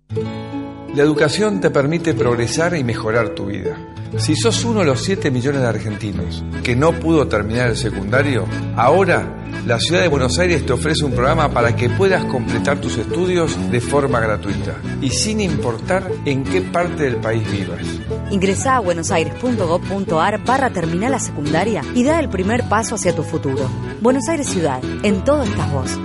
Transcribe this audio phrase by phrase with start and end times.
[0.96, 3.78] La educación te permite progresar y mejorar tu vida.
[4.18, 8.46] Si sos uno de los 7 millones de argentinos que no pudo terminar el secundario,
[8.76, 12.98] ahora la ciudad de Buenos Aires te ofrece un programa para que puedas completar tus
[12.98, 17.82] estudios de forma gratuita y sin importar en qué parte del país vivas.
[18.30, 23.68] Ingresa a buenosaires.gov.ar barra terminal la secundaria y da el primer paso hacia tu futuro.
[24.02, 26.00] Buenos Aires Ciudad, en todo estás vos.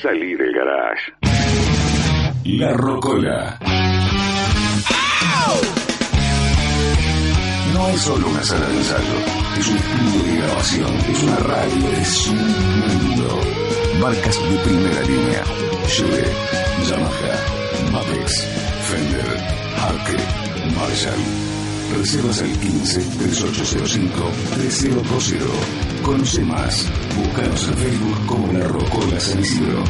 [0.00, 1.33] Salí del garage.
[2.44, 3.58] La Rocola.
[7.72, 9.14] No es solo una sala de ensayo,
[9.58, 13.40] es un estudio de grabación, es una radio, es un mundo.
[13.98, 15.42] Marcas de primera línea.
[15.86, 16.22] Chevy,
[16.86, 18.46] Yamaha, Mapex,
[18.90, 19.40] Fender,
[19.80, 20.16] Harke,
[20.76, 21.44] Marshall.
[21.98, 26.02] Reservas al 15 3805 3020.
[26.02, 26.86] Conoce más.
[27.16, 29.82] Búscanos en Facebook como La Rocola San Isidro.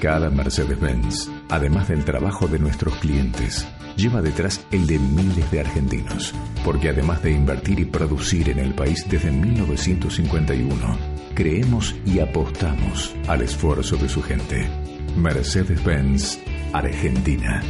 [0.00, 6.32] Cada Mercedes-Benz, además del trabajo de nuestros clientes, lleva detrás el de miles de argentinos.
[6.64, 10.98] Porque además de invertir y producir en el país desde 1951,
[11.34, 14.70] creemos y apostamos al esfuerzo de su gente.
[15.18, 16.38] Mercedes-Benz,
[16.72, 17.62] Argentina.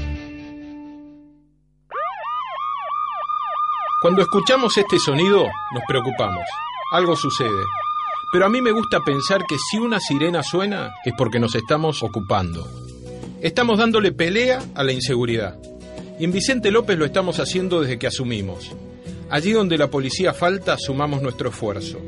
[4.03, 6.45] Cuando escuchamos este sonido, nos preocupamos.
[6.93, 7.80] Algo sucede.
[8.33, 12.03] Pero a mí me gusta pensar que si una sirena suena es porque nos estamos
[12.03, 12.65] ocupando.
[13.41, 15.59] Estamos dándole pelea a la inseguridad.
[16.19, 18.71] Y en Vicente López lo estamos haciendo desde que asumimos.
[19.31, 21.99] Allí donde la policía falta, sumamos nuestro esfuerzo.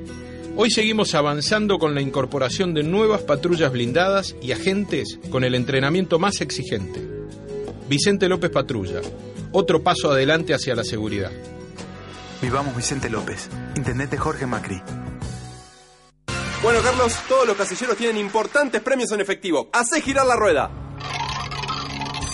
[0.55, 6.19] Hoy seguimos avanzando con la incorporación de nuevas patrullas blindadas y agentes con el entrenamiento
[6.19, 7.01] más exigente.
[7.89, 9.01] Vicente López Patrulla,
[9.51, 11.33] otro paso adelante hacia la seguridad.
[12.43, 14.83] Vivamos Vicente López, Intendente Jorge Macri.
[16.63, 19.69] Bueno, Carlos, todos los casilleros tienen importantes premios en efectivo.
[19.73, 20.71] Hacé girar la rueda.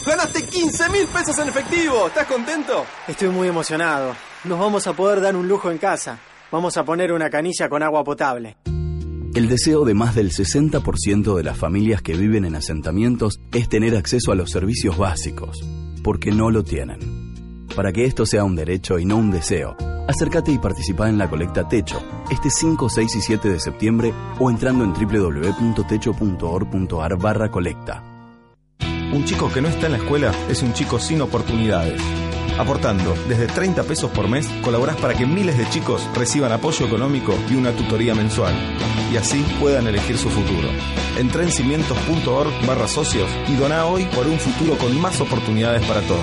[0.06, 2.08] ¡Ganaste 15 mil pesos en efectivo!
[2.08, 2.84] ¿Estás contento?
[3.06, 4.14] Estoy muy emocionado.
[4.44, 6.18] Nos vamos a poder dar un lujo en casa.
[6.52, 8.58] Vamos a poner una canilla con agua potable.
[9.34, 13.96] El deseo de más del 60% de las familias que viven en asentamientos es tener
[13.96, 15.64] acceso a los servicios básicos,
[16.04, 17.66] porque no lo tienen.
[17.74, 19.76] Para que esto sea un derecho y no un deseo,
[20.08, 24.50] acércate y participa en la colecta Techo este 5, 6 y 7 de septiembre o
[24.50, 28.02] entrando en www.techo.org.ar barra colecta.
[29.12, 32.02] Un chico que no está en la escuela es un chico sin oportunidades.
[32.58, 37.34] Aportando desde 30 pesos por mes, colaborás para que miles de chicos reciban apoyo económico
[37.48, 38.52] y una tutoría mensual.
[39.12, 40.68] Y así puedan elegir su futuro.
[41.16, 46.02] Entra en cimientos.org barra socios y dona hoy por un futuro con más oportunidades para
[46.02, 46.20] todos.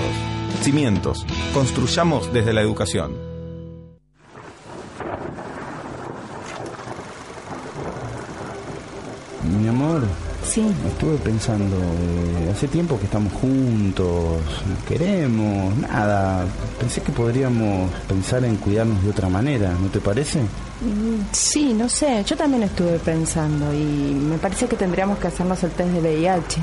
[0.60, 1.26] Cimientos.
[1.52, 3.25] Construyamos desde la educación.
[9.60, 10.02] Mi amor.
[10.44, 10.64] Sí.
[10.86, 16.44] Estuve pensando, eh, hace tiempo que estamos juntos, nos queremos, nada.
[16.78, 20.40] Pensé que podríamos pensar en cuidarnos de otra manera, ¿no te parece?
[20.40, 25.62] Mm, Sí, no sé, yo también estuve pensando y me parece que tendríamos que hacernos
[25.64, 26.60] el test de VIH.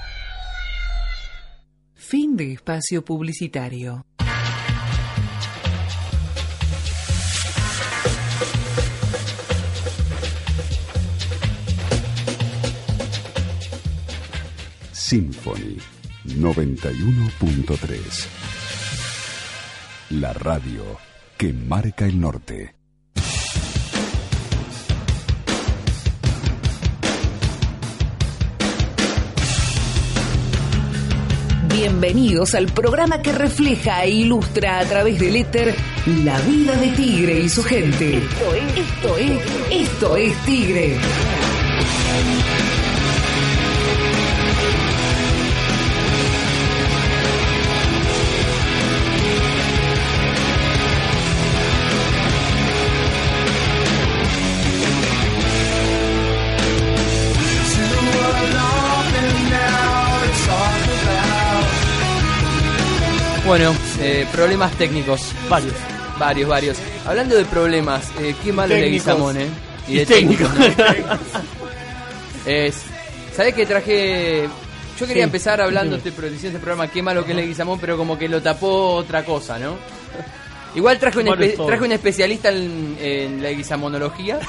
[1.94, 4.06] Fin de espacio publicitario.
[14.92, 15.78] Symphony
[16.24, 18.26] 91.3
[20.10, 20.84] La radio
[21.36, 22.81] que marca el norte.
[31.72, 35.74] Bienvenidos al programa que refleja e ilustra a través del éter
[36.22, 38.18] la vida de Tigre y su gente.
[38.18, 39.40] Esto es, esto es,
[39.70, 40.98] esto es Tigre.
[63.46, 65.32] Bueno, eh, problemas técnicos.
[65.48, 65.74] Varios.
[66.18, 66.78] Varios, varios.
[67.06, 68.88] Hablando de problemas, eh, qué malo le.
[68.88, 69.48] Guizamón, ¿eh?
[69.88, 70.48] Y de técnicos.
[70.54, 70.76] técnicos,
[72.46, 72.50] ¿no?
[72.50, 72.82] es,
[73.34, 74.48] ¿Sabés que traje.?
[74.98, 76.08] Yo quería Sí, empezar hablando dime.
[76.10, 79.58] este, este programa qué malo que es Leguizamón, pero como que lo tapó otra cosa,
[79.58, 79.76] ¿no?
[80.74, 84.38] Igual traje un, espe- traje un especialista en, en la guisamonología.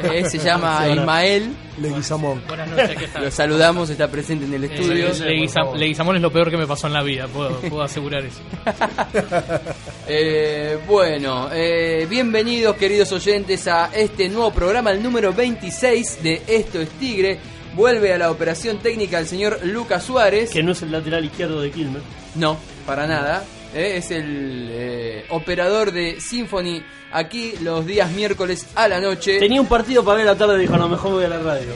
[0.00, 0.88] Eh, se llama.
[0.88, 1.52] Ismael.
[1.78, 2.42] Leguizamón.
[2.46, 3.24] Buenas noches, ¿qué tal?
[3.24, 5.08] Lo saludamos, está presente en el estudio.
[5.08, 8.24] Eh, Leguizam- Leguizamón es lo peor que me pasó en la vida, puedo, puedo asegurar
[8.24, 8.40] eso.
[10.06, 16.80] Eh, bueno, eh, bienvenidos queridos oyentes a este nuevo programa, el número 26 de Esto
[16.80, 17.38] es Tigre.
[17.74, 20.50] Vuelve a la operación técnica el señor Lucas Suárez.
[20.50, 22.02] Que no es el lateral izquierdo de Quilmes.
[22.36, 22.56] No,
[22.86, 23.44] para nada.
[23.74, 26.82] Eh, es el eh, operador de Symphony
[27.12, 29.38] aquí los días miércoles a la noche.
[29.38, 31.28] Tenía un partido para ver a la tarde y dijo, no, mejor me voy a
[31.28, 31.72] la radio.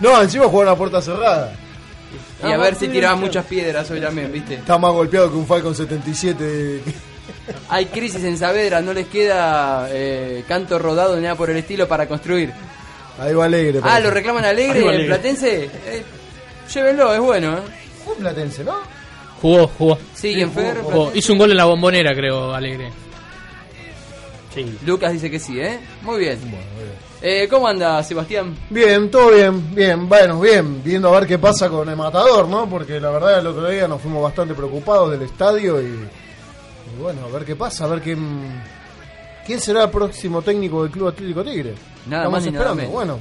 [0.00, 1.54] No, encima jugaron a puerta cerrada.
[2.44, 4.54] Y a ver si tiraban muchas piedras hoy también, ¿viste?
[4.54, 6.82] Está más golpeado que un Falcon 77.
[7.68, 11.86] Hay crisis en Saavedra, no les queda eh, canto rodado ni nada por el estilo
[11.86, 12.52] para construir.
[13.18, 13.80] Ahí va alegre.
[13.82, 15.06] Ah, ¿lo reclaman alegre va el Alegre.
[15.06, 15.64] Platense?
[15.64, 16.02] Eh,
[16.72, 17.62] llévenlo, es bueno, ¿eh?
[18.04, 19.01] Fue Platense, ¿no?
[19.42, 19.98] Jugó, jugó.
[20.14, 21.10] Sí, en Fer, Jugó.
[21.14, 22.90] Hizo un gol en la bombonera, creo, Alegre.
[24.86, 25.80] Lucas dice que sí, ¿eh?
[26.02, 26.38] Muy bien.
[27.22, 28.54] Eh, ¿Cómo anda, Sebastián?
[28.68, 32.68] Bien, todo bien, bien, bueno, bien, viendo a ver qué pasa con el matador, ¿no?
[32.68, 37.20] Porque la verdad el otro día nos fuimos bastante preocupados del estadio y, y bueno,
[37.24, 38.60] a ver qué pasa, a ver quién,
[39.46, 41.74] quién será el próximo técnico del Club Atlético Tigre.
[42.06, 42.92] Nada Estamos más ni nada esperando, menos.
[42.92, 43.18] bueno.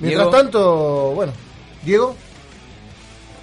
[0.00, 0.36] Mientras Diego.
[0.42, 1.32] tanto, bueno,
[1.84, 2.16] Diego,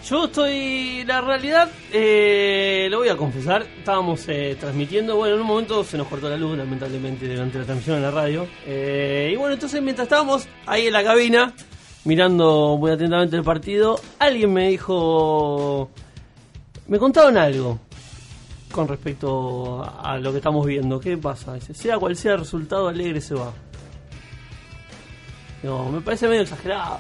[0.09, 5.47] Yo estoy, la realidad, eh, lo voy a confesar, estábamos eh, transmitiendo, bueno, en un
[5.47, 8.47] momento se nos cortó la luz, lamentablemente, durante la transmisión en la radio.
[8.65, 11.53] Eh, y bueno, entonces mientras estábamos ahí en la cabina,
[12.05, 15.89] mirando muy atentamente el partido, alguien me dijo,
[16.87, 17.77] me contaron algo
[18.71, 21.01] con respecto a, a lo que estamos viendo.
[21.01, 21.55] ¿Qué pasa?
[21.55, 23.51] Dice, sea cual sea el resultado, alegre se va.
[25.63, 26.99] No, me parece medio exagerado.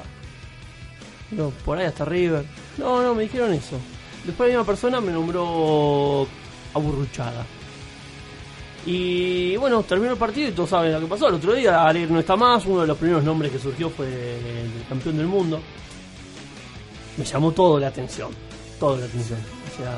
[1.31, 2.66] No, por ahí hasta River.
[2.77, 3.77] No, no, me dijeron eso.
[4.25, 6.27] Después la misma persona me nombró
[6.73, 7.45] aburruchada.
[8.85, 11.27] Y bueno, terminó el partido y todos saben lo que pasó.
[11.27, 14.07] El otro día Alegre no está más, uno de los primeros nombres que surgió fue
[14.07, 15.59] el campeón del mundo.
[17.17, 18.29] Me llamó todo la atención.
[18.79, 19.39] Todo la atención.
[19.39, 19.93] O sea,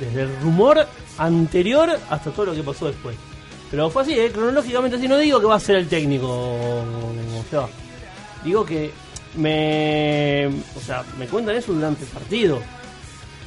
[0.00, 0.86] desde el rumor
[1.18, 3.16] anterior hasta todo lo que pasó después.
[3.70, 4.30] Pero fue así, ¿eh?
[4.30, 5.08] cronológicamente así.
[5.08, 6.28] No digo que va a ser el técnico.
[6.28, 7.66] O sea,
[8.44, 8.92] digo que
[9.34, 10.46] me.
[10.76, 12.60] O sea, me cuentan eso durante el partido.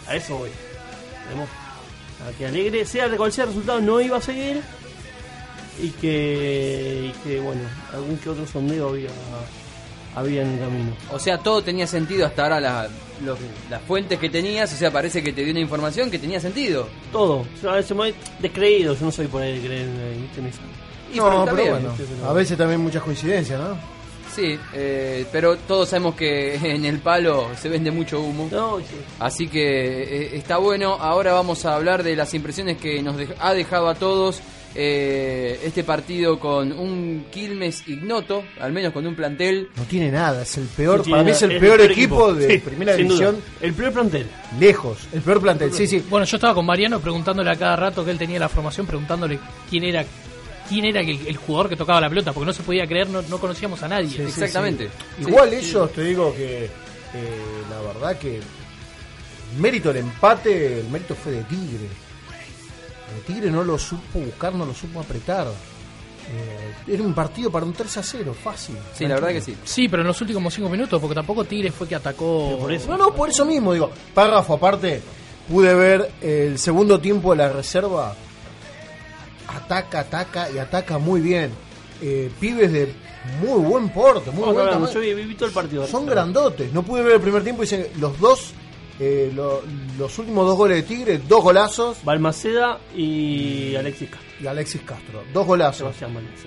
[0.07, 0.49] A eso voy.
[1.29, 1.47] Vemos.
[2.27, 4.61] A que Alegre, sea de cual sea el resultado, no iba a seguir.
[5.81, 7.11] Y que.
[7.13, 7.61] Y que, bueno,
[7.93, 9.09] algún que otro sondeo había.
[10.15, 10.91] Había en el camino.
[11.11, 12.89] O sea, todo tenía sentido hasta ahora, la-
[13.23, 13.37] lo-
[13.69, 16.89] las fuentes que tenías, o sea, parece que te dio una información que tenía sentido.
[17.11, 17.45] Todo.
[17.61, 19.87] Yo a veces me descreído, yo no soy por ahí de creer
[20.19, 20.39] ¿viste?
[20.41, 20.59] en eso.
[21.13, 21.95] Y no, pero bueno,
[22.27, 23.77] a veces también muchas coincidencias, ¿no?
[24.39, 28.49] Sí, eh, pero todos sabemos que en el palo se vende mucho humo.
[29.19, 30.93] Así que eh, está bueno.
[30.93, 34.39] Ahora vamos a hablar de las impresiones que nos dej- ha dejado a todos
[34.75, 39.67] eh, este partido con un Quilmes ignoto, al menos con un plantel.
[39.75, 42.29] No tiene nada, es el peor, No para mí es el es el peor equipo,
[42.29, 42.33] equipo.
[42.35, 43.03] de Sí, primera duda.
[43.03, 43.37] división.
[43.61, 44.27] El peor plantel.
[44.59, 46.03] Lejos, el peor plantel, sí, sí.
[46.09, 49.39] Bueno, yo estaba con Mariano preguntándole a cada rato que él tenía la formación, preguntándole
[49.69, 50.05] quién era
[50.69, 53.21] quién era el, el jugador que tocaba la pelota, porque no se podía creer, no,
[53.23, 54.09] no conocíamos a nadie.
[54.09, 54.53] Sí, sí, sí.
[55.27, 56.69] Igual ellos, te digo que eh,
[57.69, 58.43] la verdad que el
[59.59, 61.87] mérito del empate, el mérito fue de Tigre.
[63.17, 65.47] El Tigre no lo supo buscar, no lo supo apretar.
[66.31, 68.75] Eh, era un partido para un 3 a 0, fácil.
[69.63, 72.59] Sí, pero en los últimos cinco minutos, porque tampoco Tigre fue que atacó.
[72.87, 73.89] No, no, por eso mismo, digo.
[74.13, 75.01] Párrafo aparte,
[75.49, 78.15] pude ver el segundo tiempo de la reserva.
[79.69, 81.51] Ataca, ataca y ataca muy bien.
[82.01, 82.91] Eh, pibes de
[83.39, 84.91] muy buen porte, muy buen tamaño.
[84.91, 85.85] yo vi, vi todo el partido.
[85.85, 86.73] Son grandotes.
[86.73, 88.53] No pude ver el primer tiempo y dicen los dos
[88.99, 89.61] eh, lo-
[89.97, 92.03] los últimos dos goles de Tigre, dos golazos.
[92.03, 94.29] Balmaceda y Alexis Castro.
[94.41, 95.95] Y Alexis Castro, dos golazos.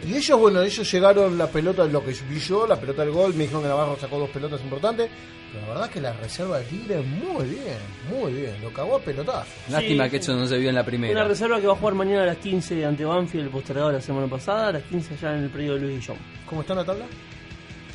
[0.06, 3.34] Y ellos, bueno, ellos llegaron la pelota, lo que vi yo, la pelota del gol,
[3.34, 5.10] me dijeron que Navarro sacó dos pelotas importantes.
[5.52, 7.76] Pero la verdad que la reserva de Tigre muy bien,
[8.10, 8.54] muy bien.
[8.62, 9.50] Lo cagó a pelotazo.
[9.68, 10.10] Lástima Sí.
[10.10, 11.24] que eso no se vio en la Una primera.
[11.28, 14.26] reserva que va a jugar mañana a las 15 ante Banfield, el postergado la semana
[14.28, 16.16] pasada, a las 15 allá en el predio de Luis Guillón.
[16.46, 17.04] ¿Cómo está la tabla?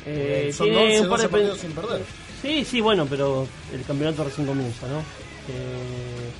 [0.06, 2.00] Eh, Son tiene 11, un par de 12 partidos sin perder.
[2.42, 4.98] Sí, sí, bueno, pero el campeonato recién comienza, ¿no?
[5.48, 6.30] Eh,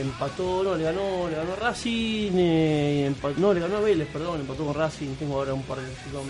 [0.00, 4.08] empató, no, le ganó, le ganó a Racing, eh, empa- no, le ganó a Vélez,
[4.12, 6.26] perdón, empató con Racing, tengo ahora un par de resultados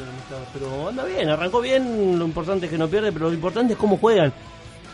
[0.52, 3.78] pero anda bien, arrancó bien, lo importante es que no pierde, pero lo importante es
[3.78, 4.32] cómo juegan.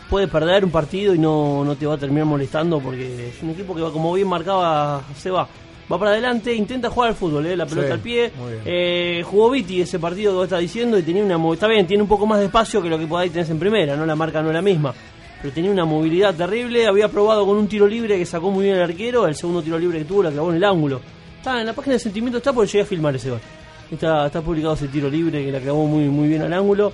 [0.09, 3.51] Puede perder un partido y no, no te va a terminar molestando porque es un
[3.51, 5.47] equipo que va como bien marcaba se va.
[5.91, 7.57] Va para adelante, intenta jugar al fútbol, ¿eh?
[7.57, 8.31] la pelota Sí, al pie.
[8.63, 12.03] Eh, jugó Viti ese partido que vos estás diciendo y tenía una está bien, tiene
[12.03, 14.15] un poco más de espacio que lo que por ahí tenés en primera, no la
[14.15, 14.93] marca no es la misma.
[15.41, 18.75] Pero tenía una movilidad terrible, había probado con un tiro libre que sacó muy bien
[18.75, 21.01] el arquero, el segundo tiro libre que tuvo la clavó en el ángulo.
[21.37, 23.39] Está en la página de sentimiento está porque llegué a filmar ese gol.
[23.89, 26.93] Está, está publicado ese tiro libre que la clavó muy, muy bien al ángulo.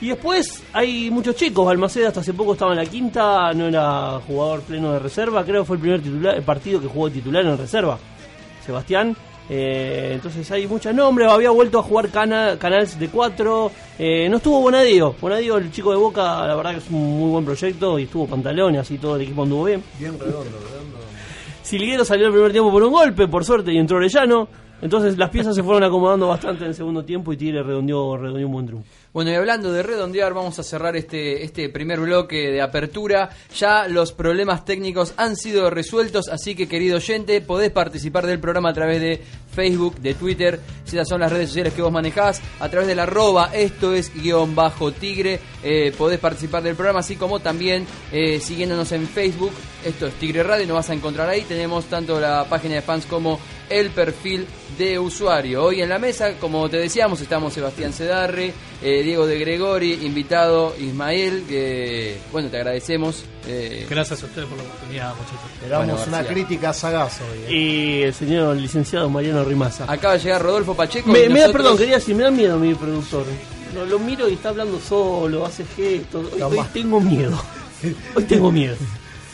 [0.00, 4.18] Y después hay muchos chicos, Balmaceda hasta hace poco estaba en la quinta, no era
[4.26, 7.44] jugador pleno de reserva, creo que fue el primer titular, el partido que jugó titular
[7.44, 7.96] en reserva.
[8.64, 9.16] Sebastián.
[9.50, 11.30] Eh, entonces hay muchos nombres.
[11.30, 13.70] Había vuelto a jugar cana, Canals de 4.
[13.98, 15.14] no estuvo Bonadío.
[15.20, 17.98] Bonadío, el chico de Boca, la verdad que es un muy buen proyecto.
[17.98, 19.82] Y estuvo Pantaleón y así todo el equipo anduvo bien.
[19.98, 20.98] Bien redondo, redondo.
[21.62, 24.48] Silguero salió el primer tiempo por un golpe, por suerte, y entró Orellano.
[24.82, 28.46] Entonces las piezas se fueron acomodando bastante en el segundo tiempo y Tigre redondeó, redondeó
[28.46, 28.88] un buen triunfo.
[29.12, 33.28] Bueno, y hablando de redondear, vamos a cerrar este, este primer bloque de apertura.
[33.54, 38.70] Ya los problemas técnicos han sido resueltos, así que querido oyente, podés participar del programa
[38.70, 39.22] a través de
[39.54, 42.94] Facebook, de Twitter, si esas son las redes sociales que vos manejás, a través de
[42.94, 47.86] la arroba, esto es guion bajo tigre, eh, podés participar del programa, así como también
[48.12, 49.52] eh, siguiéndonos en Facebook,
[49.84, 53.04] esto es Tigre Radio, nos vas a encontrar ahí, tenemos tanto la página de fans
[53.04, 53.38] como
[53.70, 54.46] el perfil
[54.78, 55.64] de usuario.
[55.64, 58.52] Hoy en la mesa, como te decíamos, estamos Sebastián Cedarre,
[58.82, 63.24] eh, Diego de Gregori, invitado Ismael, que bueno, te agradecemos.
[63.46, 65.50] eh, Gracias a ustedes por la oportunidad, muchachos.
[65.54, 66.32] Esperamos Bueno, una García.
[66.34, 67.38] crítica sagaz hoy.
[67.46, 67.52] ¿eh?
[67.54, 69.84] Y el señor licenciado Mariano Rimaza.
[69.90, 71.10] Acaba de llegar Rodolfo Pacheco.
[71.10, 73.24] Me, da, perdón, quería decir, me da miedo mi productor.
[73.74, 76.26] Lo, lo miro y está hablando solo, hace gestos.
[76.34, 77.42] Hoy, hoy tengo miedo.
[78.14, 78.76] Hoy tengo miedo.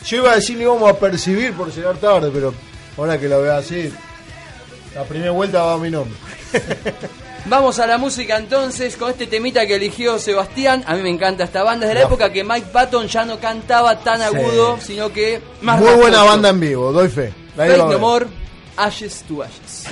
[0.05, 2.53] Yo iba a decir que íbamos a percibir por llegar tarde, pero
[2.97, 3.91] ahora que lo veo así,
[4.95, 6.17] la primera vuelta va a mi nombre.
[7.45, 10.83] Vamos a la música entonces con este temita que eligió Sebastián.
[10.85, 11.85] A mí me encanta esta banda.
[11.85, 15.79] Es de la época que Mike Patton ya no cantaba tan agudo, sino que más
[15.79, 17.33] Muy buena banda en vivo, doy fe.
[17.55, 17.99] No.
[17.99, 18.27] More,
[18.77, 19.85] Ashes to Ashes.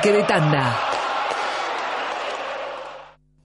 [0.00, 0.78] Saque de Tanda.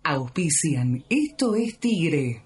[0.06, 1.04] Auspician.
[1.10, 2.46] Esto es Tigre.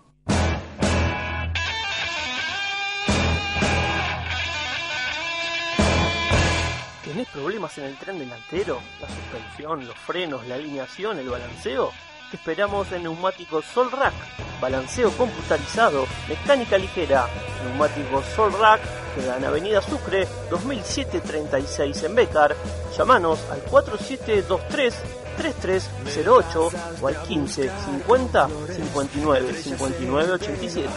[7.05, 8.79] ¿Tenés problemas en el tren delantero?
[8.99, 11.91] ¿La suspensión, los frenos, la alineación, el balanceo?
[12.31, 14.15] Te esperamos en Neumáticos Sol Rack.
[14.59, 17.27] Balanceo computarizado, mecánica ligera.
[17.63, 22.55] Neumáticos Sol Rack queda en Avenida Sucre 2736 en Becar.
[22.97, 24.93] Llámanos al 4723
[25.37, 26.69] 3308
[27.01, 30.89] o al 15 50 59 59 87.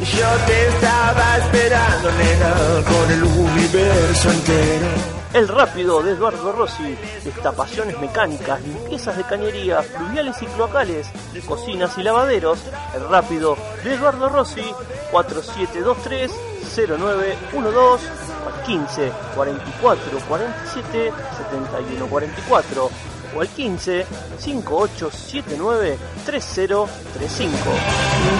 [0.00, 4.86] Yo te estaba esperando, nena, con el universo entero.
[5.32, 11.08] El rápido de Eduardo Rossi, destapaciones mecánicas, limpiezas de cañerías, fluviales y cloacales,
[11.46, 12.58] cocinas y lavaderos.
[12.94, 14.64] El rápido de Eduardo Rossi,
[15.10, 16.30] 4723
[16.76, 18.06] 0912
[18.46, 22.90] al 15 44 47 71 44
[23.34, 24.06] o al 15
[24.38, 27.56] 5879 3035.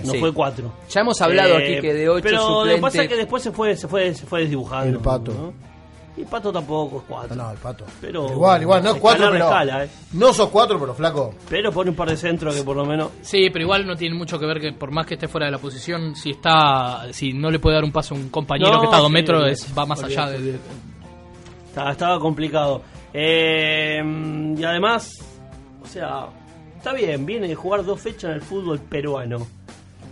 [0.03, 0.19] No Sí.
[0.19, 0.67] fue cuatro.
[0.67, 3.41] Eh, Ya hemos hablado aquí que de ocho Pero lo que pasa es que después
[3.41, 4.97] se fue, se fue, se fue desdibujando.
[4.97, 5.31] El Pato.
[5.31, 5.70] ¿no?
[6.17, 7.35] Y Pato tampoco es cuatro.
[7.35, 7.85] No, el pato.
[8.01, 9.45] Pero igual, igual, no es cuatro, pero.
[9.45, 9.89] la escala, eh.
[10.13, 11.33] No sos cuatro, pero flaco.
[11.49, 13.11] Pero pone un par de centros que por lo menos.
[13.21, 15.53] Sí, pero igual no tiene mucho que ver que por más que esté fuera de
[15.53, 18.79] la posición, si está, si no le puede dar un paso a un compañero No,
[18.81, 20.59] que está a dos sí, metros, es- va más allá de,
[21.89, 22.81] estaba complicado.
[23.13, 24.01] Eh,
[24.57, 25.13] y además,
[25.81, 26.27] o sea,
[26.77, 29.47] está bien, viene de jugar dos fechas en el fútbol peruano.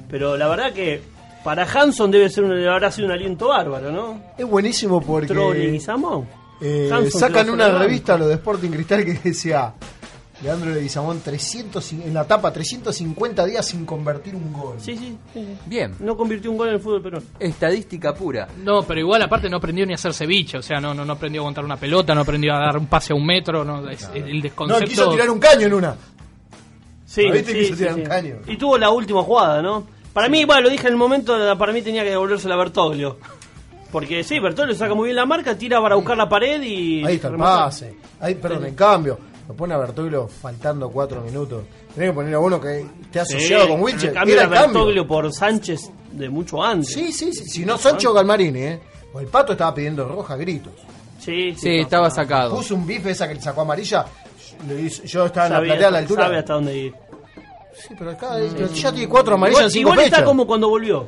[0.10, 1.02] Pero la verdad que
[1.50, 4.22] para Hanson debe ser un, habrá sido un aliento bárbaro, ¿no?
[4.38, 5.30] Es buenísimo porque.
[5.34, 6.28] Trolling y Samón.
[6.62, 9.74] Eh, sacan una revista, lo de Sporting Cristal, que decía
[10.44, 14.76] Leandro Leguizamón 300, y- en la tapa 350 días sin convertir un gol.
[14.78, 15.18] Sí, sí,
[15.66, 15.96] Bien.
[16.02, 17.26] No convirtió un gol en el fútbol peruano.
[17.40, 18.48] Estadística pura.
[18.64, 21.14] No, pero igual aparte no aprendió ni a hacer ceviche, o sea, no, no, no
[21.14, 23.90] aprendió a aguantar una pelota, no aprendió a dar un pase a un metro, no,
[23.90, 24.86] es- el No, desconcepto...
[24.86, 25.96] quiso tirar un caño en una.
[27.08, 27.54] Sí, ¿No viste?
[27.54, 28.02] sí, Quiso sí, tirar sí.
[28.02, 28.36] un caño.
[28.48, 29.88] Y tuvo la última jugada, ¿no?
[30.20, 33.20] Para mí, bueno, lo dije en el momento, para mí tenía que devolverse a Bertoglio.
[33.90, 37.06] Porque sí, Bertoglio saca muy bien la marca, tira para buscar la pared y.
[37.06, 37.96] Ahí está el pase.
[38.20, 41.64] Ahí, perdón, en cambio, lo pone a Bertoglio faltando cuatro minutos.
[41.96, 44.14] Tenés que poner a uno que esté asociado Sí, con Wilcher.
[44.14, 44.48] Cambia a.
[44.48, 46.92] Bertoglio por Sánchez de mucho antes.
[46.92, 47.46] Sí, sí, sí.
[47.46, 48.80] Si no, Sancho Galmarini, ¿eh?
[49.14, 50.74] O el pato estaba pidiendo roja gritos.
[51.18, 52.58] Sí, Sí, estaba sacado.
[52.58, 54.06] Puso un bife esa que le sacó amarilla.
[55.06, 56.24] Yo estaba en la platea a la altura.
[56.26, 56.94] Sabe hasta dónde ir.
[57.88, 60.70] Sí, pero acá pero ya tiene cuatro amarillas Igual, en cinco igual está como cuando
[60.70, 61.08] volvió.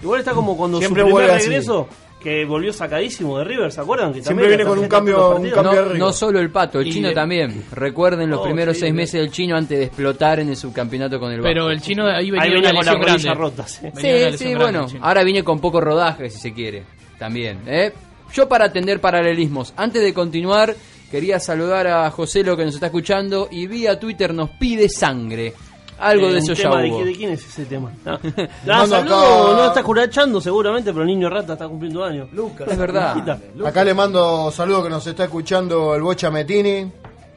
[0.00, 1.48] Igual está como cuando Siempre su primer vuelve así.
[1.48, 1.88] regreso
[2.20, 4.12] que volvió sacadísimo de River, ¿se acuerdan?
[4.12, 5.54] Que Siempre viene con un cambio- un partidos.
[5.64, 7.64] cambio No, no solo el pato, el Y chino de- también.
[7.72, 10.56] Recuerden los Oh, primeros sí, seis de- meses del chino antes de explotar en el
[10.56, 11.72] subcampeonato con el Pero Vasco.
[11.72, 13.86] el chino ahí venía, Ahí de venía una con la rota, sí.
[13.94, 16.84] De Sí, sí, bueno, ahora viene con poco rodaje, si se quiere.
[17.18, 17.92] También, ¿eh?
[18.32, 20.74] Yo para atender paralelismos, antes de continuar,
[21.10, 25.54] quería saludar a José, lo que nos está escuchando, y vía Twitter nos pide sangre.
[25.98, 27.04] Algo Eh, de eso ya tema de, hubo.
[27.04, 27.92] de quién es ese tema?
[28.04, 32.04] No, Mando no, saludo, acá- no está curachando seguramente, pero el niño rata está cumpliendo
[32.04, 32.28] años.
[32.32, 32.68] Lucas.
[32.70, 33.40] Es verdad.
[33.66, 36.90] Acá le mando saludos que nos está escuchando el Bocha Metini,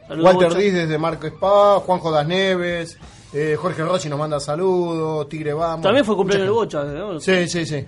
[0.07, 0.59] Saludos, Walter Bocha.
[0.59, 2.97] Diz desde Marco Spa, Juanjo Das Neves,
[3.33, 5.81] eh, Jorge Rossi nos manda saludos, Tigre Vamos.
[5.83, 6.83] También fue cumpleaños el Bocha.
[7.19, 7.85] Sí, sí, sí.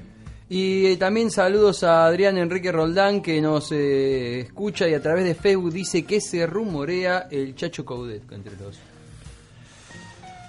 [0.49, 5.23] Y eh, también saludos a Adrián Enrique Roldán que nos eh, escucha y a través
[5.25, 8.77] de Facebook dice que se rumorea el Chacho Coudet entre los.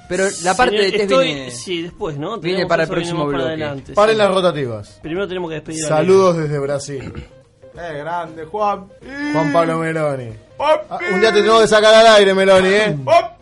[0.09, 2.39] Pero la parte Señor, de test estoy- viene, Sí, después, ¿no?
[2.39, 3.65] viene Tenemos para el eso, próximo venimos para bloque.
[3.65, 4.19] adelante, Paren sí.
[4.19, 4.99] las rotativas.
[5.03, 7.13] Primero tenemos que despedir a Saludos desde Brasil.
[7.77, 8.87] Eh, grande, Juan.
[9.33, 10.29] Juan Pablo Meloni.
[10.61, 12.97] Ah, un día te tengo que sacar al aire, Meloni, ¿eh?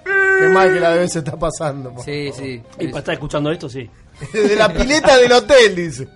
[0.04, 1.92] Qué mal que la debe se está pasando.
[1.94, 2.02] po.
[2.02, 2.62] Sí, sí.
[2.78, 3.88] Y para estar escuchando esto, sí.
[4.32, 6.08] De la pileta del hotel, dice.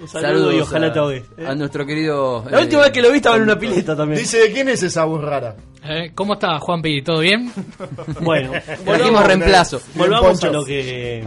[0.00, 1.24] Un saludo y ojalá a, te ahogues.
[1.46, 2.44] a nuestro querido.
[2.50, 4.20] La eh, última vez que lo vi estaba en una pileta también.
[4.20, 5.56] Dice, ¿de quién es esa voz rara?
[5.84, 7.02] Eh, ¿Cómo está Juanpi?
[7.02, 7.52] ¿Todo bien?
[8.20, 8.52] Bueno,
[8.84, 9.80] Trajimos reemplazo.
[9.94, 11.24] Volvamos a lo que.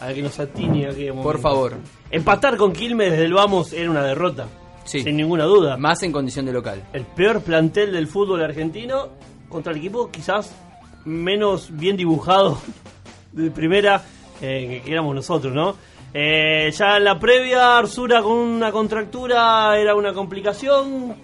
[0.00, 1.06] A lo que nos atiñe aquí.
[1.06, 1.38] Por momento.
[1.38, 1.76] favor.
[2.10, 4.46] Empatar con Quilmes desde el Vamos era una derrota.
[4.84, 5.02] Sí.
[5.02, 5.76] Sin ninguna duda.
[5.76, 6.82] Más en condición de local.
[6.92, 9.10] El peor plantel del fútbol argentino
[9.48, 10.54] contra el equipo quizás
[11.04, 12.58] menos bien dibujado
[13.32, 14.02] de primera
[14.40, 15.76] eh, que éramos nosotros, ¿no?
[16.12, 21.14] Eh, ya en la previa, Arsura con una contractura era una complicación.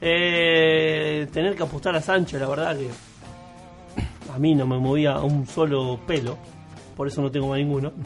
[0.00, 2.88] Eh, tener que apostar a Sánchez, la verdad que
[4.32, 6.38] a mí no me movía un solo pelo,
[6.96, 7.92] por eso no tengo más ninguno.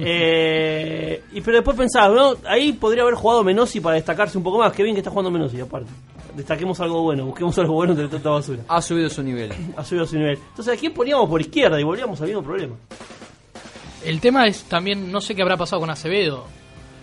[0.00, 2.36] Eh, y pero después pensaba, ¿no?
[2.46, 4.72] Ahí podría haber jugado Menossi para destacarse un poco más.
[4.72, 5.90] Qué bien que está jugando Menossi, aparte.
[6.34, 8.62] Destaquemos algo bueno, busquemos algo bueno entre tanta basura.
[8.68, 9.52] Ha subido su nivel.
[9.76, 10.38] Ha subido su nivel.
[10.50, 11.80] Entonces, ¿a quién poníamos por izquierda?
[11.80, 12.76] Y volvíamos al mismo problema.
[14.04, 16.46] El tema es también, no sé qué habrá pasado con Acevedo.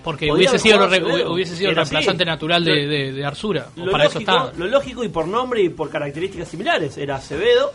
[0.03, 1.33] Porque hubiese sido, Acevedo.
[1.33, 1.91] hubiese sido el así.
[1.91, 3.69] reemplazante natural de, de, de Arsura.
[3.75, 4.53] O Lo para eso lógico, está.
[4.57, 7.71] lo lógico y por nombre y por características similares era Acevedo,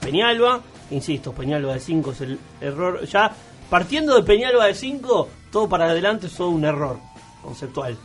[0.00, 3.04] Peñalba, insisto, Peñalba de 5 es el error.
[3.06, 3.30] Ya
[3.68, 6.98] partiendo de Peñalba de 5, todo para adelante es todo un error
[7.42, 7.96] conceptual.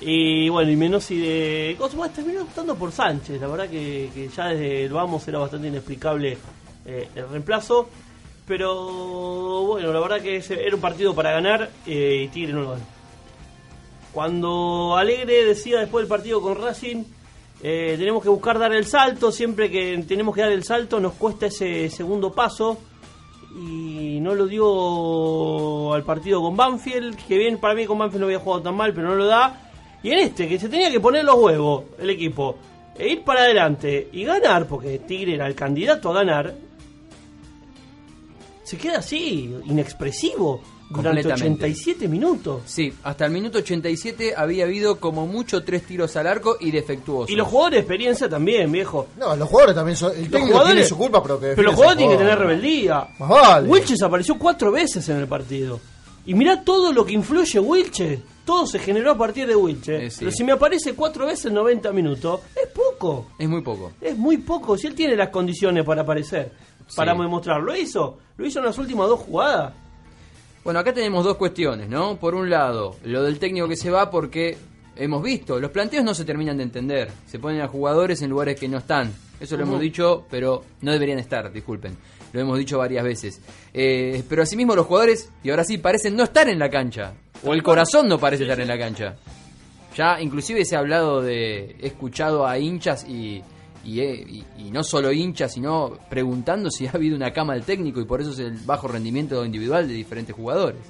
[0.00, 3.40] Y bueno, y Menossi de Cosmo terminó optando por Sánchez.
[3.40, 6.36] La verdad que, que ya desde el vamos era bastante inexplicable
[6.84, 7.88] eh, el reemplazo.
[8.46, 12.70] Pero bueno, la verdad que era un partido para ganar eh, y Tigre no lo
[12.70, 12.84] ganó.
[14.12, 17.04] Cuando Alegre decía después del partido con Racing,
[17.62, 21.14] eh, tenemos que buscar dar el salto, siempre que tenemos que dar el salto nos
[21.14, 22.78] cuesta ese segundo paso
[23.56, 28.26] y no lo dio al partido con Banfield, que bien para mí con Banfield no
[28.26, 29.70] había jugado tan mal, pero no lo da.
[30.02, 32.56] Y en este, que se tenía que poner los huevos el equipo,
[32.96, 36.54] e ir para adelante y ganar, porque Tigre era el candidato a ganar,
[38.64, 41.64] se queda así, inexpresivo, durante Completamente.
[41.64, 42.62] 87 minutos.
[42.66, 47.30] Sí, hasta el minuto 87 había habido como mucho tres tiros al arco y defectuosos.
[47.30, 49.06] Y los jugadores de experiencia también, viejo.
[49.18, 50.12] No, los jugadores también son.
[50.12, 51.46] El Los técnico jugadores- tiene su culpa, pero que.
[51.48, 53.08] Pero los jugadores tienen que tener rebeldía.
[53.18, 53.68] Más vale.
[53.68, 55.80] Wilches apareció cuatro veces en el partido.
[56.26, 58.20] Y mirá todo lo que influye Wilches.
[58.44, 60.02] Todo se generó a partir de Wilches.
[60.02, 60.16] Eh, sí.
[60.20, 63.28] Pero si me aparece cuatro veces en 90 minutos, es poco.
[63.38, 63.92] Es muy poco.
[64.02, 64.76] Es muy poco.
[64.76, 66.52] Si él tiene las condiciones para aparecer,
[66.96, 67.60] para demostrar.
[67.60, 68.18] Lo hizo.
[68.36, 69.72] Lo hizo en las últimas dos jugadas.
[70.64, 72.16] Bueno, acá tenemos dos cuestiones, ¿no?
[72.16, 74.56] Por un lado, lo del técnico que se va porque
[74.96, 77.10] hemos visto, los planteos no se terminan de entender.
[77.26, 79.12] Se ponen a jugadores en lugares que no están.
[79.38, 81.96] Eso lo hemos dicho, pero no deberían estar, disculpen.
[82.32, 83.40] Lo hemos dicho varias veces.
[83.72, 87.12] Eh, pero asimismo los jugadores, y ahora sí, parecen no estar en la cancha.
[87.44, 89.16] O el corazón no parece estar en la cancha.
[89.94, 91.76] Ya inclusive se ha hablado de...
[91.80, 93.42] He escuchado a hinchas y...
[93.84, 97.64] Y, eh, y- y no solo hinchas, sino preguntando si ha habido una cama del
[97.64, 100.80] técnico y por eso es el bajo rendimiento individual de diferentes jugadores.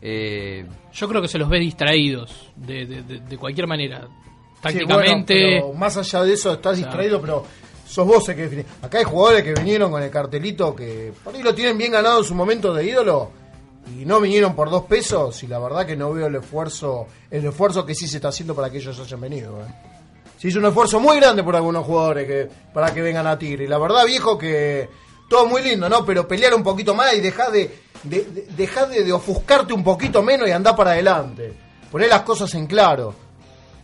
[0.00, 4.02] Eh, Yo creo que se los ve distraídos de, de, de- de cualquier manera.
[4.06, 5.60] Sí, Tácticamente.
[5.60, 7.44] bueno, más allá de eso, estás distraído, pero
[7.86, 8.64] sos vos el que define.
[8.82, 12.18] Acá hay jugadores que vinieron con el cartelito que por ahí lo tienen bien ganado
[12.18, 13.30] en su momento de ídolo
[13.98, 15.42] y no vinieron por dos pesos.
[15.42, 18.54] Y la verdad que no veo el esfuerzo el esfuerzo que sí se está haciendo
[18.54, 19.60] para que ellos hayan venido.
[19.62, 19.91] ¿eh?
[20.42, 23.62] Se hizo un esfuerzo muy grande por algunos jugadores que para que vengan a Tigre.
[23.62, 24.88] Y la verdad, viejo, que
[25.30, 26.04] todo muy lindo, ¿no?
[26.04, 27.70] Pero pelear un poquito más y dejar de,
[28.02, 31.52] de, de- dejá de, de ofuscarte un poquito menos y andar para adelante.
[31.92, 33.14] Poner las cosas en claro.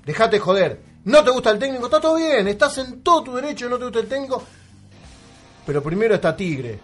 [0.04, 0.80] Dejate joder.
[1.04, 3.84] No te gusta el técnico, está todo bien, estás en todo tu derecho, no te
[3.84, 4.42] gusta el técnico.
[5.64, 6.76] Pero primero está Tigre.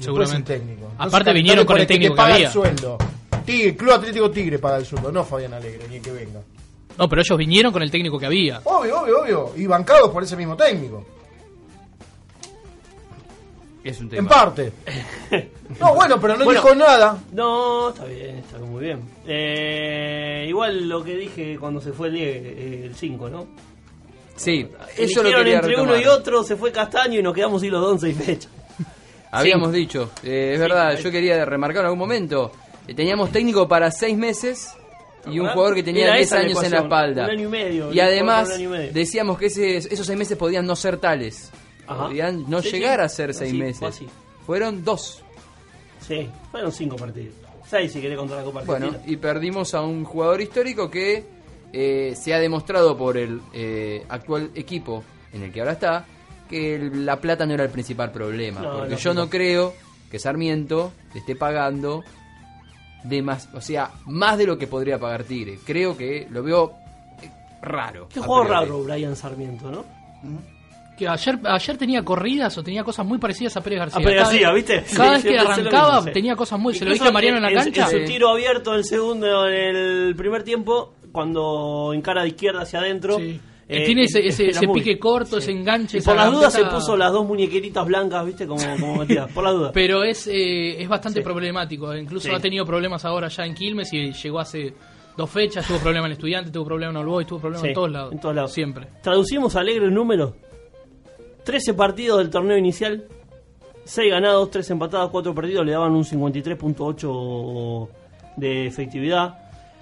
[0.00, 0.54] Seguramente.
[0.54, 0.86] el técnico.
[0.94, 2.46] Aparte calentale vinieron con el que técnico que paga había.
[2.48, 2.98] el sueldo.
[3.46, 6.40] Tigre, Club Atlético Tigre paga el sueldo, no Fabián Alegre, ni que venga.
[6.98, 8.60] No, pero ellos vinieron con el técnico que había.
[8.64, 9.52] Obvio, obvio, obvio.
[9.56, 11.04] Y bancados por ese mismo técnico.
[13.84, 14.28] Es un En tema.
[14.28, 14.72] parte.
[15.80, 16.60] No, bueno, pero no Bueno.
[16.60, 17.18] dijo nada.
[17.32, 19.00] No, está bien, está muy bien.
[19.26, 23.46] Eh, igual lo que dije cuando se fue el, die- el 5, ¿no?
[24.36, 25.94] Sí, eso lo quería entre retomar.
[25.94, 28.48] uno y otro, se fue Castaño y nos quedamos hilos 11 y fecha.
[29.30, 32.52] Habíamos dicho, eh, es verdad, yo quería remarcar en algún momento,
[32.86, 34.74] eh, teníamos técnico para seis meses
[35.30, 37.24] y un jugador que tenía Era 10 esa la años en la espalda.
[37.24, 38.92] un año y medio, Y además y medio.
[38.92, 41.50] decíamos que ese- esos seis meses podían no ser tales.
[41.86, 42.06] Ajá.
[42.06, 42.76] Podían no Sí, sí.
[42.78, 43.82] llegar a ser seis Así, fue meses.
[43.82, 44.06] así.
[44.46, 45.22] Fueron dos.
[46.06, 47.34] Sí, fueron 5 partidos.
[47.68, 48.88] 6 si querés contar la Copa Argentina.
[48.90, 51.24] Bueno, y perdimos a un jugador histórico que
[51.72, 56.04] eh, se ha demostrado por el eh, actual equipo en el que ahora está
[56.50, 58.60] que el- la plata no era el principal problema.
[58.60, 59.22] No, porque no, yo no.
[59.24, 59.72] no creo
[60.10, 62.04] que Sarmiento le esté pagando
[63.04, 65.58] de más, o sea, más de lo que podría pagar Tigre.
[65.64, 66.72] Creo que lo veo
[67.22, 67.30] eh,
[67.62, 68.08] raro.
[68.12, 69.84] Qué juego raro Brian Sarmiento, ¿no?
[70.96, 74.00] Que ayer, ayer tenía corridas o tenía cosas muy parecidas a Pérez García.
[74.00, 74.84] A Pérez Cada García, vez- ¿viste?
[74.96, 76.10] Cada Sí, vez que arrancaba mismo, sí.
[76.12, 76.74] tenía cosas muy...
[76.74, 77.90] ¿Se lo dije a Mariano en la en- cancha?
[77.90, 82.78] En su tiro abierto, el segundo, en el primer tiempo, cuando encara de izquierda hacia
[82.80, 83.16] adentro.
[83.16, 83.40] Que
[83.72, 85.98] eh, tiene ese, ese, ese pique corto, ese enganche.
[85.98, 88.46] Y por las dudas se puso las dos muñequeritas blancas, ¿viste?
[88.46, 89.04] Como, como
[89.34, 89.70] por las dudas.
[89.72, 91.94] Pero es, eh, es bastante problemático.
[91.94, 92.34] Incluso Sí.
[92.34, 94.74] ha tenido problemas ahora ya en Quilmes y llegó hace
[95.16, 95.66] dos fechas.
[95.66, 98.12] Tuvo problemas en Estudiante, tuvo problemas en All Boys, tuvo problemas Sí, en todos lados.
[98.12, 98.52] en todos lados.
[98.52, 98.86] Siempre.
[99.02, 100.34] Traducimos alegre el número.
[101.44, 103.04] 13 partidos del torneo inicial.
[103.84, 105.66] 6 ganados, 3 empatados, 4 perdidos.
[105.66, 107.88] Le daban un 53.8
[108.36, 109.34] de efectividad.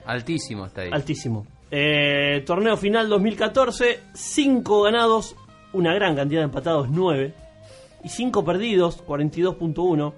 [0.07, 0.91] Altísimo está ahí.
[0.93, 1.47] Altísimo.
[1.71, 4.01] Eh, torneo final 2014.
[4.13, 5.37] 5 ganados,
[5.73, 7.35] una gran cantidad de empatados, 9.
[8.03, 10.13] Y 5 perdidos, 42.1.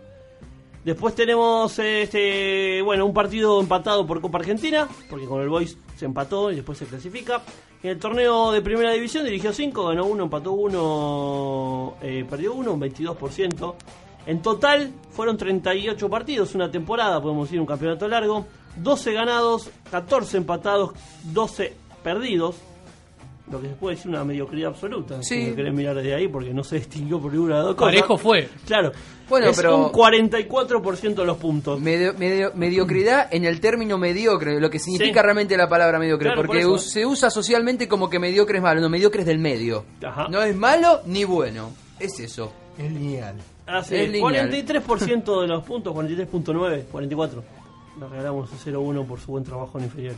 [0.85, 6.07] Después tenemos este bueno un partido empatado por Copa Argentina, porque con el Boys se
[6.07, 7.41] empató y después se clasifica.
[7.85, 11.97] En el torneo de primera división dirigió 5, ganó 1, empató 1,
[12.29, 13.75] perdió 1, un 22%.
[14.27, 18.47] En total fueron 38 partidos, una temporada, podemos decir un campeonato largo.
[18.77, 20.91] 12 ganados, 14 empatados,
[21.25, 22.57] 12 perdidos.
[23.51, 25.23] Lo que se puede decir una mediocridad absoluta.
[25.23, 25.35] Sí.
[25.45, 27.93] Si me querés mirar desde ahí, porque no se distinguió por ninguna de dos cosas.
[27.95, 28.49] Parejo fue.
[28.65, 28.93] Claro.
[29.29, 31.79] Bueno, es pero- un 44% de los puntos.
[31.81, 35.25] Medio- medio- mediocridad en el término mediocre, lo que significa Sí.
[35.25, 38.89] realmente la palabra mediocre, Claro, porque se usa socialmente como que mediocre es malo, no,
[38.89, 39.85] mediocre es del medio.
[40.07, 40.29] Ajá.
[40.29, 42.53] No es malo ni bueno, es eso.
[42.79, 43.35] Es lineal.
[43.67, 44.49] Hace Es lineal.
[44.49, 47.43] 43% de los puntos, 43.9, 44.
[48.01, 50.15] Le regalamos el 0-1 por su buen trabajo en inferior.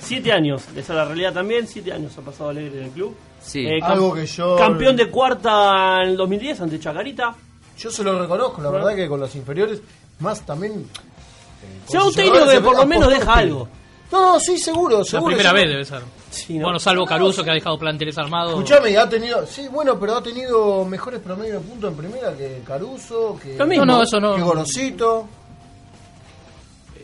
[0.00, 1.66] Siete años, esa es la realidad también.
[1.66, 3.16] Siete años ha pasado alegre en el club.
[3.42, 3.66] Sí.
[3.66, 7.34] Eh, Algo que yo- Campeón de cuarta en el 2010 ante Chacarita.
[7.78, 9.82] Yo se lo reconozco, la verdad que con los inferiores,
[10.20, 10.72] más también.
[10.72, 13.68] eh, Se va con un técnico que por lo menos deja algo.
[14.12, 15.26] No, sí, seguro, La seguro.
[15.36, 15.62] primera seguro.
[15.62, 16.02] vez debe ser.
[16.30, 16.64] Sí, ¿no?
[16.64, 18.54] Bueno, salvo Caruso que ha dejado planteles armados.
[18.54, 19.46] Escuchame, ha tenido.
[19.46, 23.56] Sí, bueno, pero ha tenido mejores promedios de puntos en primera que Caruso, que.
[23.56, 23.84] Lo mismo.
[23.84, 24.34] No, no, eso no.
[24.36, 25.28] Que Gorosito.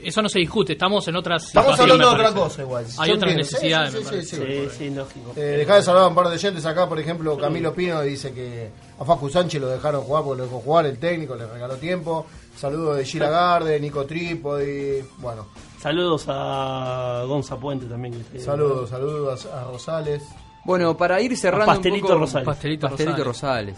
[0.07, 2.85] Eso no se discute, estamos en otras Estamos hablando de otra cosa igual.
[2.99, 3.37] Hay otras entiendo.
[3.39, 4.37] necesidades, Sí, sí, sí, sí.
[4.37, 5.33] Sí, sí, lógico.
[5.35, 8.33] Eh, dejá de saludar a un par de oyentes acá, por ejemplo, Camilo Pino dice
[8.33, 11.75] que a Facu Sánchez lo dejaron jugar porque lo dejó jugar el técnico, le regaló
[11.77, 12.25] tiempo.
[12.57, 15.47] Saludos de Gira Garde, Nico Trípodi, bueno,
[15.81, 18.25] Saludos a Gonza Puente también.
[18.33, 20.23] que- saludos, saludos a, Rosales.
[20.65, 22.47] Bueno, para ir cerrando Pastelito un poco, Rosales.
[22.47, 23.77] Pastelito Rosales.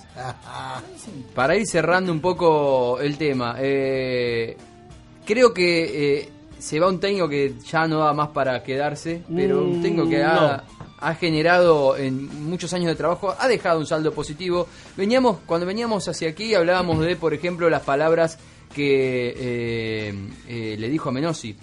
[1.35, 4.57] Para ir cerrando un poco el tema, eh,
[5.29, 9.63] creo que eh, se va un técnico que ya no da más para quedarse, pero
[9.63, 10.85] un Mm, técnico que ha, no.
[11.01, 14.67] ha generado en muchos años de trabajo, ha dejado un saldo positivo.
[14.97, 18.39] Veníamos, cuando veníamos hacia aquí hablábamos de, por ejemplo, las palabras
[18.75, 20.15] que eh,
[20.49, 21.55] eh, le dijo a Menossi,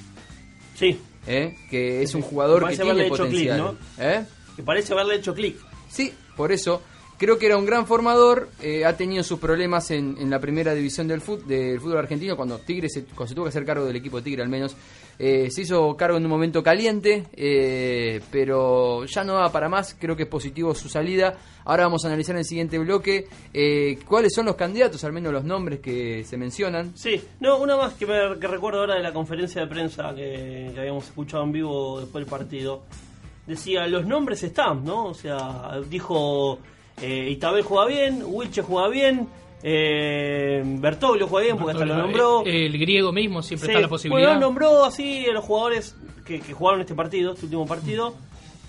[0.75, 1.55] Sí, ¿eh?
[1.69, 3.77] que es un jugador que tiene potencial.
[3.97, 4.23] ¿Eh?
[4.55, 5.57] que parece haberle hecho clic.
[5.89, 6.81] Sí, por eso.
[7.17, 11.07] Creo que era un gran formador, eh, ha tenido sus problemas en, la primera división
[11.07, 13.95] del, fut- del fútbol argentino, cuando Tigre se, cuando se tuvo que hacer cargo del
[13.95, 14.75] equipo de Tigre al menos,
[15.17, 19.95] eh, se hizo cargo en un momento caliente, eh, pero ya no va para más,
[19.97, 21.37] creo que es positivo su salida.
[21.63, 23.27] Ahora vamos a analizar el siguiente bloque
[24.05, 26.97] cuáles son los candidatos, al menos los nombres que se mencionan.
[26.97, 31.05] Sí, no, una más que recuerdo ahora de la conferencia de prensa que, que habíamos
[31.05, 32.83] escuchado en vivo después del partido.
[33.47, 35.05] Decía, los nombres están, ¿no?
[35.05, 36.59] O sea, dijo,
[37.01, 39.27] eh, Itabel juega bien, Wilche juega bien,
[39.63, 42.43] eh, Bertoglio juega bien porque hasta lo nombró.
[42.45, 44.29] El, el griego mismo siempre Sí, está la posibilidad.
[44.29, 48.13] Bueno, nombró así a los jugadores que, que jugaron este partido, este último partido.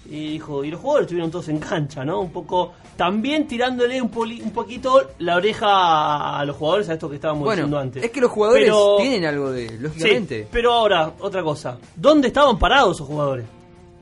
[0.08, 2.20] Y dijo, y los jugadores estuvieron todos en cancha, ¿no?
[2.20, 7.08] Un poco, también tirándole un, poli- un poquito la oreja a los jugadores, a esto
[7.10, 8.04] que estábamos Bueno, diciendo antes.
[8.04, 10.42] es que los jugadores Pero- tienen algo de, lógicamente.
[10.44, 11.76] Sí, pero ahora, otra cosa.
[11.96, 13.46] ¿Dónde estaban parados esos jugadores?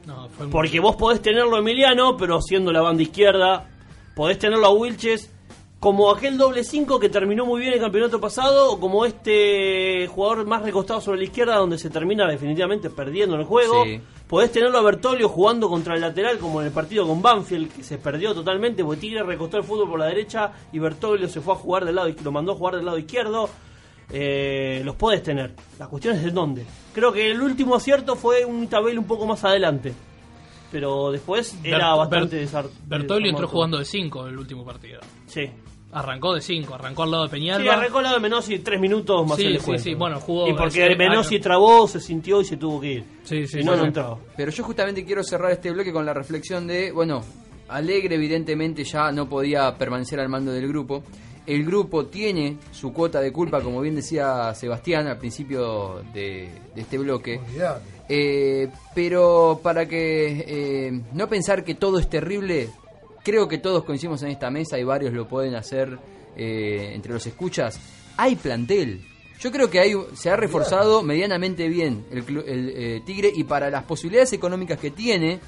[0.06, 3.66] No, fue Porque vos podés tenerlo a Emiliano, pero siendo la banda izquierda,
[4.14, 5.30] podés tenerlo a Wilches
[5.84, 10.46] como aquel doble 5 que terminó muy bien el campeonato pasado, o como este jugador
[10.46, 13.84] más recostado sobre la izquierda, donde se termina definitivamente perdiendo en el juego.
[13.84, 14.00] Sí.
[14.26, 17.82] Podés tenerlo a Bertolio jugando contra el lateral, como en el partido con Banfield, que
[17.82, 21.52] se perdió totalmente, porque Tigre recostó el fútbol por la derecha y Bertolio se fue
[21.52, 23.50] a jugar del lado, lo mandó a jugar del lado izquierdo.
[24.08, 25.52] Eh, los podés tener.
[25.78, 26.64] La cuestión es de dónde.
[26.94, 29.92] Creo que el último acierto fue un tabel un poco más adelante.
[30.72, 35.00] Pero después era Bert- bastante Bert- desar- Bertolli entró jugando de 5 el último partido.
[35.26, 35.48] Sí.
[35.92, 37.62] Arrancó de 5, arrancó al lado de Peñalba.
[37.62, 40.48] Sí, arrancó al lado de Menossi tres minutos más Sí, el sí, sí, bueno, jugó-
[40.48, 43.04] Y porque eh, Menossi ah, trabó, se sintió y se tuvo que ir.
[43.22, 43.78] Sí, sí, y no, sí.
[43.78, 44.18] no entraba.
[44.36, 47.22] Pero yo justamente quiero cerrar este bloque con la reflexión de, bueno,
[47.68, 51.04] Alegre evidentemente ya no podía permanecer al mando del grupo.
[51.46, 56.80] El grupo tiene su cuota de culpa, como bien decía Sebastián al principio de, de
[56.80, 57.40] este bloque.
[58.08, 62.68] Eh, pero para que eh, no pensar que todo es terrible,
[63.22, 65.98] creo que todos coincidimos en esta mesa y varios lo pueden hacer
[66.36, 67.80] eh, entre los escuchas.
[68.16, 69.00] Hay plantel.
[69.40, 73.68] Yo creo que hay, se ha reforzado medianamente bien el, el, eh, Tigre y para
[73.70, 75.40] las posibilidades económicas que tiene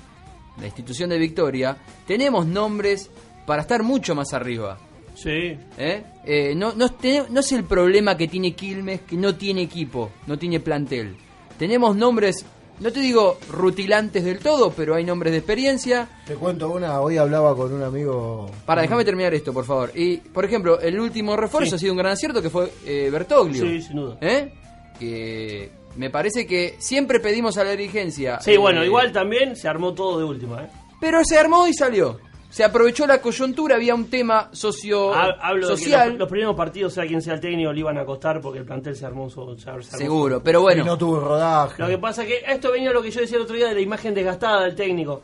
[0.59, 3.11] la institución de Victoria, tenemos nombres
[3.47, 4.79] para estar mucho más arriba.
[5.15, 5.57] Sí.
[5.79, 6.03] ¿Eh?
[6.25, 6.91] Eh, no, no,
[7.31, 11.17] no es el problema que tiene Quilmes, que no tiene equipo, no tiene plantel.
[11.59, 12.45] Tenemos nombres,
[12.81, 16.09] no te digo rutilantes del todo, pero hay nombres de experiencia.
[16.27, 18.51] Te cuento una, hoy hablaba con un amigo.
[18.67, 19.93] Para, déjame terminar esto, por favor.
[19.95, 21.75] Y, por ejemplo, el último refuerzo Sí.
[21.77, 23.63] ha sido un gran acierto que fue eh, Bertoglio.
[23.65, 24.19] Sí, sin duda.
[24.21, 24.53] ¿Eh?
[24.99, 28.41] Que me parece que siempre pedimos a la dirigencia.
[28.41, 30.69] Sí, eh, bueno, igual también se armó todo de última, ¿eh?
[31.01, 32.19] Pero se armó y salió.
[32.57, 36.09] Se aprovechó la coyuntura, había un tema socio Ha- Hablo de que social.
[36.13, 38.65] los, los primeros partidos, sea quien sea el técnico, le iban a costar porque el
[38.65, 39.29] plantel se armó.
[39.29, 40.83] se ar- se armó Seguro, pero bueno.
[40.83, 41.83] Y no tuvo rodaje.
[41.83, 43.75] Lo que pasa es que esto venía lo que yo decía el otro día de
[43.75, 45.21] la imagen desgastada del técnico.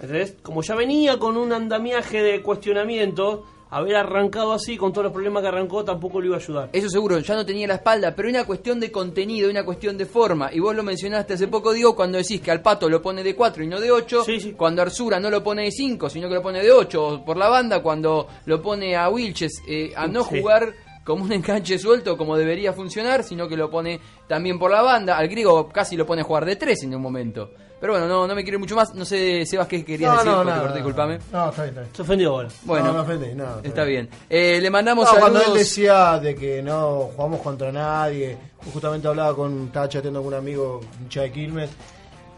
[0.00, 0.34] ¿Entendés?
[0.42, 5.42] Como ya venía con un andamiaje de cuestionamiento, haber arrancado así con todos los problemas
[5.42, 6.70] que arrancó tampoco lo iba a ayudar.
[6.72, 10.06] Eso seguro, ya no tenía la espalda, pero una cuestión de contenido, una cuestión de
[10.06, 10.52] forma.
[10.52, 13.34] Y vos lo mencionaste hace poco, Diego, cuando decís que al Pato lo pone de
[13.34, 14.24] 4 y no de 8.
[14.56, 17.48] Cuando Arzura no lo pone de 5, sino que lo pone de 8 por la
[17.48, 17.82] banda.
[17.82, 20.38] Cuando lo pone a Wilches eh, a no Sí.
[20.40, 20.72] jugar
[21.06, 25.16] como un enganche suelto como debería funcionar, sino que lo pone también por la banda.
[25.16, 27.50] Al griego casi lo pone a jugar de 3 en un momento.
[27.78, 28.94] Pero bueno, no, no me quiero mucho más.
[28.94, 30.30] No sé, Sebas, ¿qué querías No, decir?
[30.32, 31.18] no, Porque no, te corté, disculpame.
[31.30, 31.94] No, está bien, está bien.
[31.94, 32.48] Se ofendió ahora.
[32.64, 34.08] Bueno, no, me ofendí, no, está bien.
[34.28, 38.36] Eh, le mandamos No, cuando él decía de que no jugamos contra nadie,
[38.72, 41.70] justamente hablaba con, estaba chateando con un amigo, hincha de Quilmes,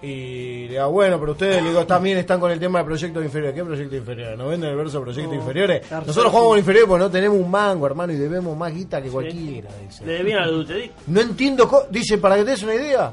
[0.01, 3.25] y le digo, bueno, pero ustedes le digo, también están con el tema de proyectos
[3.25, 3.55] inferiores.
[3.55, 4.39] ¿Qué proyecto inferior?
[4.39, 5.87] ¿No venden el verso proyectos No, inferiores?
[5.87, 9.03] claro, Nosotros jugamos con inferiores porque no tenemos un mango, hermano, y debemos más guita
[9.03, 10.07] que cualquiera, dice.
[10.07, 10.92] Le debían al Dutedic.
[11.09, 13.13] No entiendo, co- dice, para que te des una idea.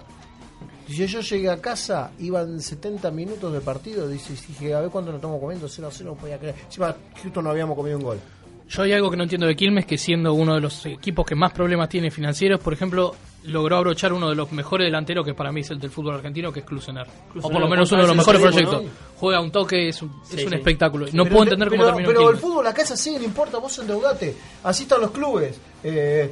[0.88, 5.10] Dice, yo llegué a casa, iban 70 minutos de partido, dice, dije, a ver cuánto
[5.12, 6.54] nos estamos comiendo, 0 a 0, no podía creer.
[6.66, 8.20] Encima, justo no habíamos comido un gol.
[8.68, 11.36] Yo hay algo que no entiendo de Quilmes, que siendo uno de los equipos que
[11.36, 13.14] más problemas tiene financieros, por ejemplo,
[13.44, 16.52] logró abrochar uno de los mejores delanteros que para mí es el del fútbol argentino,
[16.52, 17.06] que es Klusener.
[17.42, 18.98] O por lo menos uno de los ¿cuántas mejores proyectos.
[19.18, 20.56] Juega un toque, es un, es un sí.
[20.56, 21.06] espectáculo.
[21.14, 23.78] No Pero- puedo entender cómo terminó Pero el fútbol acá es así, no importa, vos
[23.78, 24.36] endeudate.
[24.64, 25.60] Así están los clubes.
[25.84, 26.32] Eh,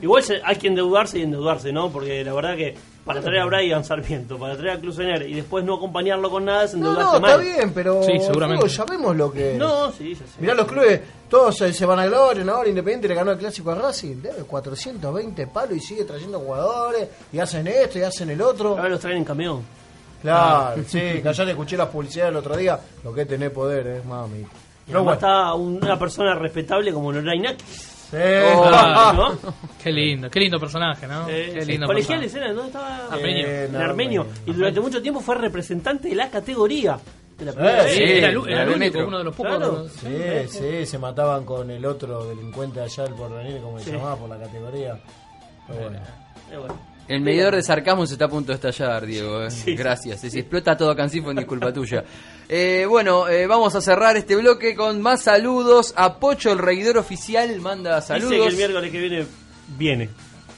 [0.00, 1.90] Igual se- hay que endeudarse y endeudarse, ¿no?
[1.90, 2.74] Porque la verdad que
[3.10, 6.64] para traer a Brian Sarmiento, para traer a Clusener y después no acompañarlo con nada
[6.64, 7.40] es no, endeudarte no, está mal.
[7.44, 8.60] bien, pero Sí, el seguramente.
[8.66, 9.58] fútbol sabemos lo que es.
[9.58, 10.32] No, sí, ya sé.
[10.40, 12.52] Mirá los clubes, todos se, se van a gloria, ¿no?
[12.54, 17.08] ahora Independiente le ganó el clásico a Racing, debe 420 palos y sigue trayendo jugadores,
[17.32, 18.70] y hacen esto y hacen el otro.
[18.76, 19.62] Ahora los traen en camión.
[20.22, 23.86] Claro, sí, que ayer escuché las publicidades el otro día, lo que es tener poder,
[23.86, 24.40] es mami.
[24.40, 24.46] Y
[24.86, 27.56] Pero bueno, está un- una persona respetable como Lorraine
[28.10, 28.16] sí.
[28.16, 29.38] Ah, ¿no?
[29.82, 31.28] Qué lindo, qué lindo personaje, ¿no?
[31.28, 32.52] Eh, qué sí, lindo colegiales personaje.
[32.52, 32.66] era, ¿no?
[32.66, 33.46] Estaba Armenio.
[33.46, 34.20] Eh, en armenio.
[34.22, 34.26] Armenio.
[34.46, 36.98] Y durante mucho tiempo fue representante de la categoría.
[37.38, 37.90] De la primera Eh.
[37.90, 39.56] Sí, Sí, era, el, era la el único, uno de los pocos.
[39.56, 39.88] Claro.
[39.88, 43.92] Sí, sí, se mataban con el otro delincuente allá, el porvenir, como se Sí.
[43.92, 44.98] llamaba por la categoría.
[45.66, 45.98] Pero bueno.
[46.52, 46.74] Eh, bueno.
[47.10, 49.42] El medidor de sarcasmo se está a punto de estallar, Diego.
[49.42, 49.48] eh.
[49.76, 50.20] Gracias.
[50.20, 50.94] Si explota todo
[51.24, 52.04] fue ni culpa tuya.
[52.48, 55.92] Eh, bueno, eh, vamos a cerrar este bloque con más saludos.
[55.96, 58.30] A Pocho, el reidor oficial, manda saludos.
[58.30, 59.26] Dice que el miércoles que viene
[59.76, 60.08] viene.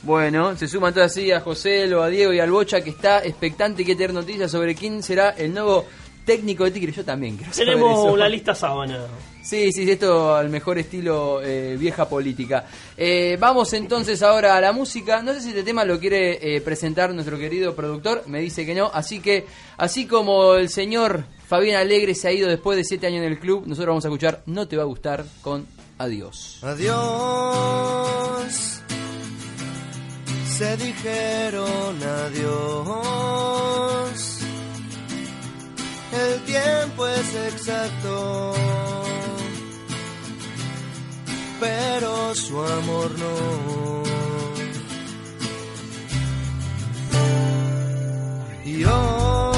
[0.02, 3.80] Bueno, se suman todas así a José, a Diego y al Bocha que está expectante
[3.80, 5.86] y quiere tener noticias sobre quién será el nuevo
[6.26, 6.92] técnico de Tigre.
[6.92, 8.12] Yo también quiero saber Tenemos eso.
[8.12, 9.06] una lista sábana.
[9.42, 12.64] Sí, sí, esto al mejor estilo eh, vieja política.
[12.96, 15.20] Eh, vamos entonces ahora a la música.
[15.20, 18.22] No sé si este tema lo quiere eh, presentar nuestro querido productor.
[18.28, 18.90] Me dice que no.
[18.94, 23.24] Así que, así como el señor Fabián Alegre se ha ido después de siete años
[23.24, 25.66] en el club, nosotros vamos a escuchar No te va a gustar con
[25.98, 26.58] Adiós.
[26.62, 26.92] Adiós.
[30.46, 32.52] Se dijeron adiós.
[36.12, 38.54] El tiempo es exacto.
[41.62, 44.02] Pero su amor no.
[48.64, 49.51] Y hoy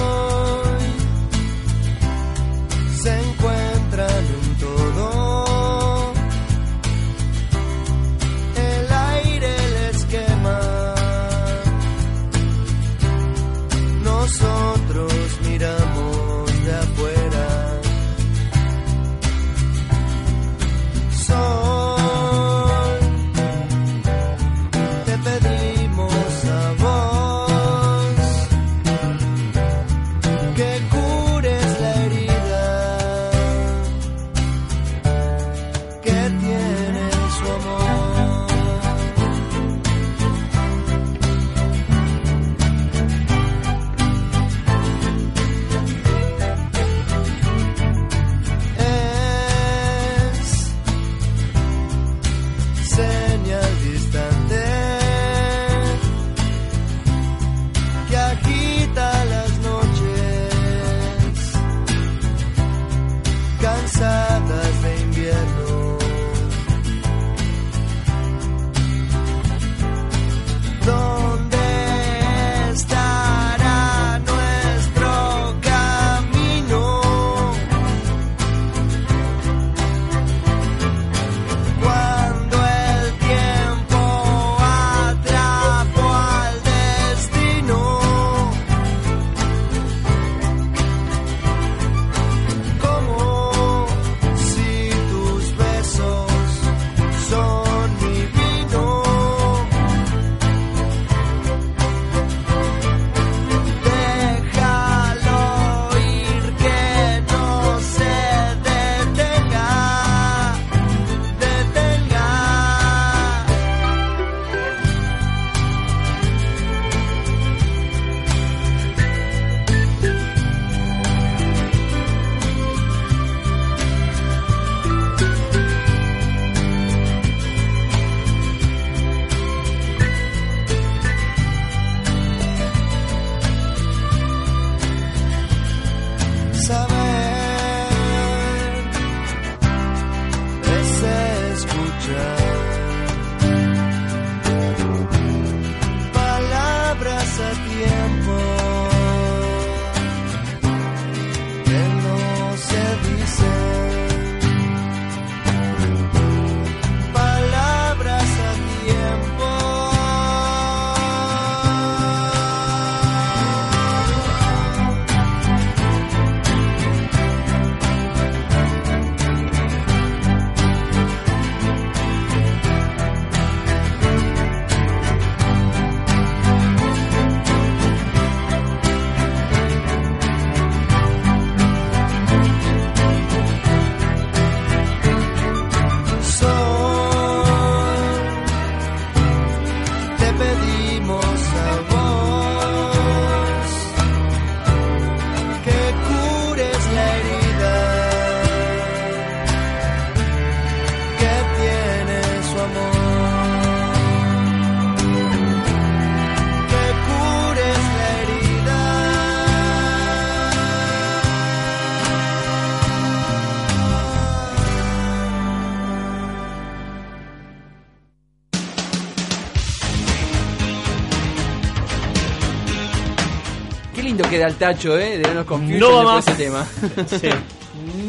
[224.59, 225.19] Tacho, ¿eh?
[225.19, 226.27] De No va más.
[226.29, 226.67] ese tema.
[227.07, 227.29] Sí.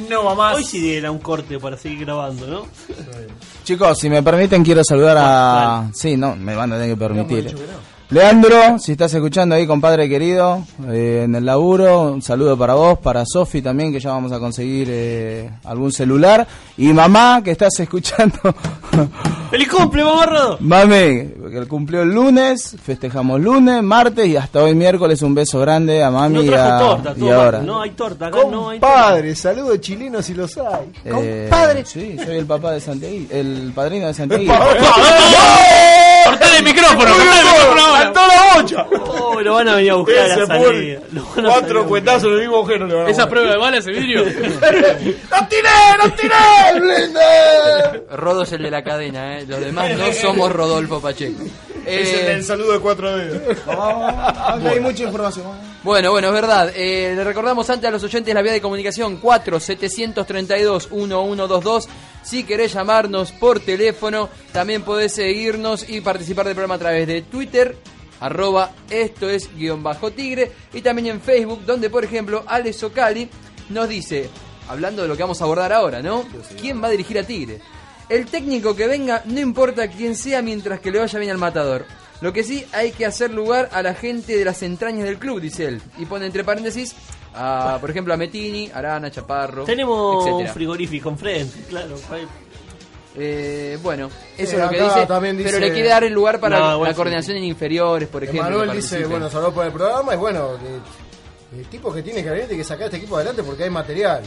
[0.09, 0.55] No va más.
[0.57, 2.61] Hoy sí era un corte para seguir grabando, ¿no?
[3.63, 5.89] Chicos, si me permiten, quiero saludar a.
[5.93, 7.55] Sí, no, me van a tener que permitir.
[8.09, 12.99] Leandro, si estás escuchando ahí, compadre querido, eh, en el laburo, un saludo para vos,
[12.99, 16.47] para Sofi también, que ya vamos a conseguir eh, algún celular.
[16.77, 18.37] Y mamá, que estás escuchando.
[19.49, 20.57] ¡Feliz cumple, mamarrado!
[20.59, 25.57] Mami, porque él cumplió el lunes, festejamos lunes, martes y hasta hoy miércoles un beso
[25.61, 27.59] grande a mami No y, a, torta, y ahora.
[27.61, 28.95] No hay torta acá, no hay torta.
[28.95, 30.91] Compadre, saludos chilenos si los hay.
[31.05, 31.85] Eh, Compadre.
[31.85, 34.43] Sí, soy el papá de Santiago, el padrino de Santiago.
[36.25, 38.03] Cortale el micrófono, cortale el micrófono ahora.
[38.03, 38.85] ¡Saltó la bocha!
[39.11, 40.99] Oh, lo van a venir a buscar a la salida.
[41.11, 41.87] Lo Cuatro buscar.
[41.87, 44.23] cuetazos en el mismo agujero le van a Esa prueba de bala, ese vidrio.
[44.25, 44.33] ¡Los
[45.49, 45.69] tiré!
[46.01, 46.35] ¡Los tiré!
[48.15, 49.45] Rodo es el de la cadena, ¿eh?
[49.47, 51.43] los demás no somos Rodolfo Pacheco.
[51.85, 53.41] Es el Eh, del saludo de cuatro dedos.
[53.67, 55.45] Acá hay mucha información.
[55.83, 56.71] Bueno, bueno, es verdad.
[56.75, 61.87] Eh, le recordamos antes a los oyentes la vía de comunicación 4-732-1122.
[62.25, 67.21] Si querés llamarnos por teléfono, también podés seguirnos y participar del programa a través de
[67.21, 67.77] Twitter,
[68.19, 73.29] arroba esto es guion bajo tigre, y también en Facebook, donde por ejemplo Alex Ocali
[73.69, 74.27] nos dice,
[74.67, 76.25] hablando de lo que vamos a abordar ahora, ¿no?
[76.59, 77.59] ¿Quién va a dirigir a Tigre?
[78.09, 81.85] El técnico que venga, no importa quién sea mientras que le vaya bien al matador.
[82.21, 85.41] Lo que sí hay que hacer lugar a la gente de las entrañas del club,
[85.41, 85.81] dice él.
[85.97, 86.95] Y pone entre paréntesis,
[87.35, 90.53] a, por ejemplo, a Metini, Arana, Chaparro, Tenemos un etcétera.
[90.53, 91.95] frigorífico enfrente, claro.
[93.17, 94.07] Eh, bueno,
[94.37, 96.59] eso Sí, es lo que dice, también Pero dice- le quiere dar el lugar para
[96.59, 96.95] No, la igual sí.
[96.95, 98.43] coordinación en inferiores, por ejemplo.
[98.43, 100.49] Manuel dice, bueno, saludó por el programa y bueno,
[101.53, 103.69] el, el tipo que tiene que venir tiene que sacar este equipo adelante porque hay
[103.69, 104.21] material.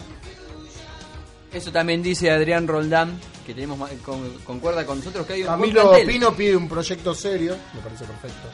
[1.52, 5.48] Eso también dice Adrián Roldán, que tenemos ma- con- concuerda con nosotros que hay un
[5.48, 5.92] Camilo.
[6.06, 8.48] Pino pide un proyecto serio, me parece perfecto.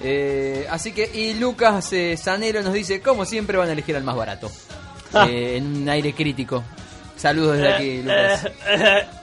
[0.00, 4.04] Eh, así que, y Lucas eh, Sanero nos dice, como siempre van a elegir al
[4.04, 4.50] más barato.
[5.12, 5.26] Ah.
[5.28, 6.62] Eh, en un aire crítico.
[7.16, 8.46] Saludos desde aquí, Lucas.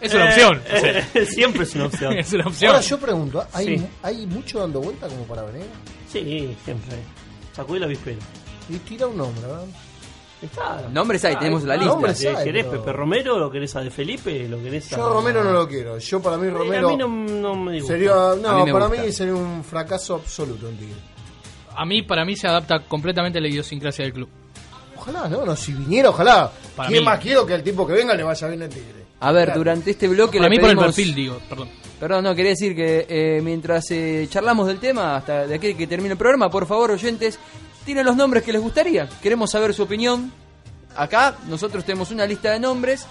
[0.02, 0.62] Es una opción.
[0.68, 2.14] Eh, Siempre es una opción.
[2.18, 2.72] Es una opción.
[2.72, 3.86] Ahora yo pregunto, ¿hay, Sí.
[4.02, 5.68] ¿hay mucho dando vuelta como para venir?
[6.12, 6.98] Sí, siempre.
[7.56, 8.18] Sacudí la vispera.
[8.68, 9.66] Y tira un nombre, ¿verdad?
[10.44, 10.90] Está.
[10.92, 11.90] Nombres hay, tenemos la lista.
[11.94, 13.40] nombres hay, ¿Querés pero- Pepe Romero?
[13.40, 14.48] ¿Lo querés a De Felipe?
[14.50, 14.98] ¿Lo querés a...
[14.98, 15.98] Yo a Romero no lo quiero.
[15.98, 17.94] Yo para mí Eh, Romero A mí no, no me disgusta.
[17.94, 19.04] sería A no, mí me para gusta.
[19.04, 20.96] mí sería un fracaso absoluto en Tigre.
[21.76, 24.30] A mí, para mí, se adapta completamente a la idiosincrasia del club.
[24.98, 26.52] Ojalá, no, no, si viniera, ojalá.
[26.76, 27.06] Para ¿Quién mí.
[27.06, 29.04] más quiero que el tipo que venga le vaya bien en Tigre?
[29.22, 29.60] A ver, Claro.
[29.60, 31.70] durante este bloque Para le mí, por el pedimos- perfil, digo, perdón.
[32.00, 35.88] Perdón, no, quería decir que eh, mientras eh, charlamos del tema, hasta de aquí que
[35.88, 37.40] termine el programa, por favor, oyentes,
[37.86, 39.08] tienen los nombres que les gustaría.
[39.22, 40.32] Queremos saber su opinión.
[40.96, 43.06] Acá nosotros tenemos una lista de nombres.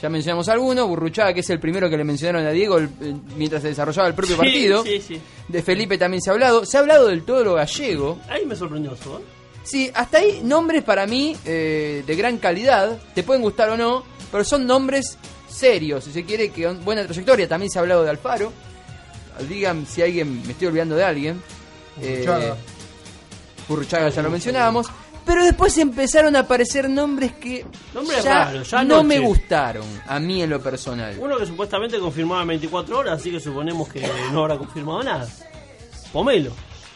[0.00, 0.88] Ya mencionamos algunos.
[0.88, 4.08] Burruchaga, que es el primero que le mencionaron a Diego el- eh, mientras se desarrollaba
[4.08, 4.82] el propio Sí, partido.
[4.82, 5.20] Sí, sí.
[5.48, 6.64] De Felipe también se ha hablado.
[6.66, 8.18] Se ha hablado del toro gallego.
[8.28, 9.22] Ahí me sorprendió eso, ¿eh?
[9.64, 12.98] Sí, hasta ahí nombres para mí eh, de gran calidad.
[13.14, 14.02] Te pueden gustar o no,
[14.32, 15.16] pero son nombres
[15.48, 16.02] serios.
[16.04, 17.48] Si se quiere, que buena trayectoria.
[17.48, 18.52] También se ha hablado de Alfaro.
[19.48, 21.42] Digan si alguien, me estoy olvidando de alguien.
[21.96, 22.56] Burruchaga.
[23.72, 24.86] Burruchaga ya lo mencionábamos.
[25.24, 27.64] Pero después empezaron a aparecer nombres que
[27.94, 31.16] Nombres ya raros, ya no me gustaron, a mí en lo personal.
[31.20, 34.02] Uno que supuestamente confirmaba en 24 horas, así que suponemos que
[34.32, 35.28] no habrá confirmado nada.
[36.12, 36.50] Pomelo.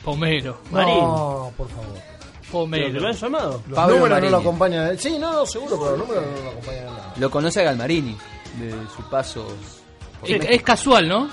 [0.04, 0.58] Pomelo.
[0.72, 0.98] Marín.
[0.98, 1.86] No, por favor.
[1.88, 3.08] ¿Pero que lo Pomelo.
[3.08, 3.62] han llamado?
[3.68, 4.26] Los Pablo números Marini.
[4.26, 4.98] no lo acompañan.
[4.98, 7.14] Sí, no, no, seguro, pero los números no lo acompañan nada.
[7.16, 8.16] Lo conoce a Galmarini,
[8.58, 9.46] de su paso.
[10.24, 11.28] Es, es casual, ¿no?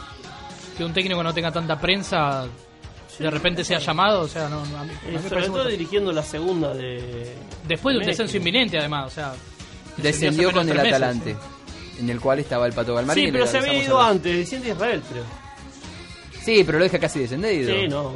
[0.77, 2.45] Que un técnico no tenga tanta prensa
[3.19, 5.47] de repente sea llamado, o sea, no, no, a mí- a mí Eh, me sobre
[5.47, 7.33] todo dirigiendo la segunda de.
[7.67, 9.33] Después de un descenso inminente, además, o sea.
[9.97, 11.35] Descendió con el meses, Atalante,
[11.99, 13.27] en el cual estaba el Pato Galmarini.
[13.27, 15.23] Sí, pero se había ido antes, desciende Israel, creo.
[16.43, 17.73] Sí, pero lo deja casi descendido.
[17.73, 18.13] Sí, no.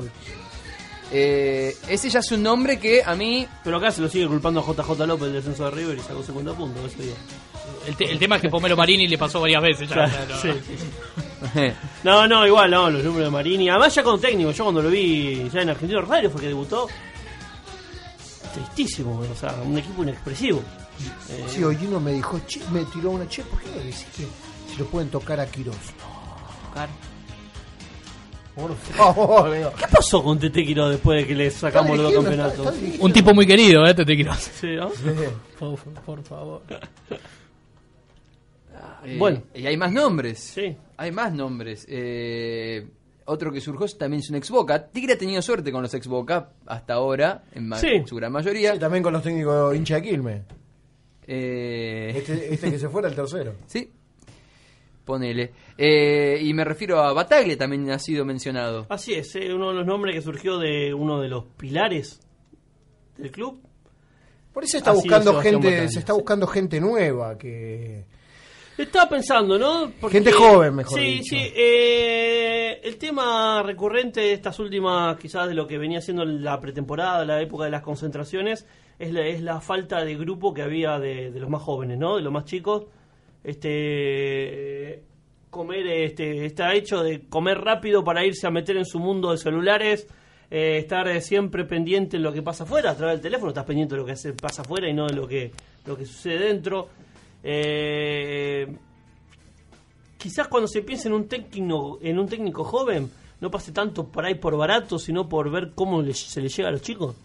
[1.11, 3.47] Eh, ese ya es un nombre que a mí.
[3.63, 6.21] Pero acá se lo sigue culpando a JJ López del descenso de River y sacó
[6.23, 7.13] 50 puntos ese día.
[7.87, 9.95] El, te- el tema es que Pomelo Marini le pasó varias veces ya.
[9.95, 11.71] Claro, no- sí, sí.
[12.03, 13.69] No, no, igual, no, los números de Marini.
[13.69, 16.87] Además, ya con técnico, yo cuando lo vi ya en Argentino Radio fue que debutó.
[18.53, 20.61] Tristísimo, o sea, un equipo inexpresivo.
[21.29, 24.07] Eh, Sí, hoy uno me dijo, che, me tiró una che, ¿por qué no decís
[24.15, 24.23] que
[24.71, 25.75] si lo pueden tocar a Quirós?
[26.67, 26.89] Tocar.
[28.55, 29.71] Por favor, digo.
[29.77, 32.75] ¿Qué pasó con Tete Quirós después de que le sacamos los dos está- campeonatos?
[32.77, 33.05] está.
[33.05, 33.93] Un tipo muy querido, ¿eh?
[33.93, 34.53] Te te quiero hacer.
[34.55, 34.89] Sí, ¿no?
[35.59, 36.63] Por, por favor.
[39.05, 39.43] Eh, Bueno.
[39.53, 40.39] Y hay más nombres.
[40.39, 40.75] Sí.
[40.97, 41.85] Hay más nombres.
[41.89, 42.87] Eh,
[43.25, 44.87] otro que surgió también es un ex Boca.
[44.87, 47.71] Tigre ha tenido suerte con los ex Boca hasta ahora, en
[48.07, 48.73] su gran mayoría.
[48.73, 50.41] Sí, también con los técnicos hincha de Quilmes.
[51.27, 53.53] Eh, Este, este que se fuera el tercero.
[53.67, 53.91] Sí.
[55.05, 55.53] Ponele.
[55.77, 58.87] Eh, y me refiero a Bataglia, también ha sido mencionado.
[58.89, 62.19] Así es, eh, uno de los nombres que surgió de uno de los pilares
[63.17, 63.61] del club.
[64.51, 68.05] Por eso está buscando gente, Bataglia, se está buscando gente nueva que
[68.77, 69.91] Estaba pensando, ¿no?
[70.09, 71.35] Gente joven, mejor Sí, dicho.
[71.35, 71.51] sí.
[71.55, 77.25] eh, el tema recurrente de estas últimas, quizás de lo que venía siendo la pretemporada,
[77.25, 78.67] la época de las concentraciones,
[78.99, 82.17] es la, es la falta de grupo que había de, de los más jóvenes, ¿no?
[82.17, 82.85] De los más chicos.
[83.43, 85.01] Este.
[85.49, 89.37] comer, este, está hecho de comer rápido para irse a meter en su mundo de
[89.37, 90.07] celulares,
[90.51, 93.65] eh, estar eh, siempre pendiente de lo que pasa afuera, a través del teléfono estás
[93.65, 95.51] pendiente de lo que se pasa afuera y no de lo que,
[95.85, 96.89] lo que sucede dentro.
[97.43, 98.67] Eh,
[100.17, 103.09] quizás cuando se piensa en un técnico, en un técnico joven,
[103.39, 106.69] no pase tanto por ahí por barato, sino por ver cómo le- se le llega
[106.69, 107.15] a los chicos.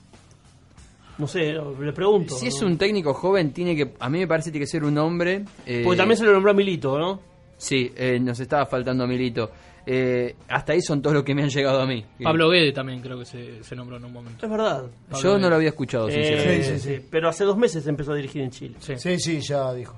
[1.18, 2.34] No sé, le pregunto.
[2.34, 4.84] Si es un técnico joven, tiene que, a mí me parece que tiene que ser
[4.84, 5.44] un hombre.
[5.66, 7.20] eh, Porque también se lo nombró a Milito, ¿no?
[7.58, 9.50] Sí, eh, nos estaba faltando a Milito.
[9.85, 12.05] Eh, hasta ahí son todos los que me han llegado a mí.
[12.22, 14.47] Pablo Guede también creo que se, se nombró en un momento.
[14.47, 14.85] Es verdad.
[15.20, 16.64] Yo no lo había escuchado, Eh, sinceramente.
[16.64, 17.07] sí, sí, sí.
[17.11, 18.76] Pero hace dos meses empezó a dirigir en Chile.
[18.78, 19.97] Sí, sí, ya dijo.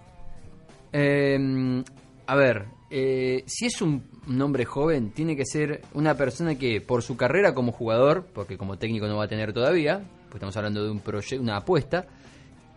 [0.93, 1.83] Eh,
[2.27, 4.05] a ver, eh, si es un,
[4.41, 8.79] hombre joven, tiene que ser una persona que, por su carrera como jugador, porque como
[8.79, 12.07] técnico no va a tener todavía, pues estamos hablando de un proyecto, una apuesta,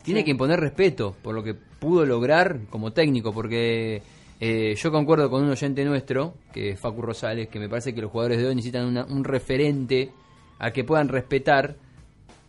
[0.04, 0.26] tiene Sí.
[0.26, 4.02] que imponer respeto por lo que pudo lograr como técnico, porque
[4.40, 8.02] eh, yo concuerdo con un oyente nuestro, que es Facu Rosales, que me parece que
[8.02, 10.12] los jugadores de hoy necesitan una- un referente
[10.60, 11.76] a que puedan respetar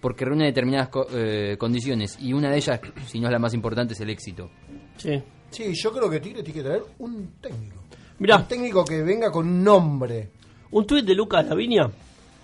[0.01, 3.53] porque reúne determinadas co- eh, condiciones y una de ellas, si no es la más
[3.55, 4.51] importante, es el éxito.
[4.97, 5.23] Sí.
[5.51, 7.77] Sí, yo creo que Tigre tiene que traer un técnico.
[8.19, 8.37] Mirá.
[8.37, 10.29] Un técnico que venga con un nombre.
[10.71, 11.91] Un tuit de Lucas Lavinia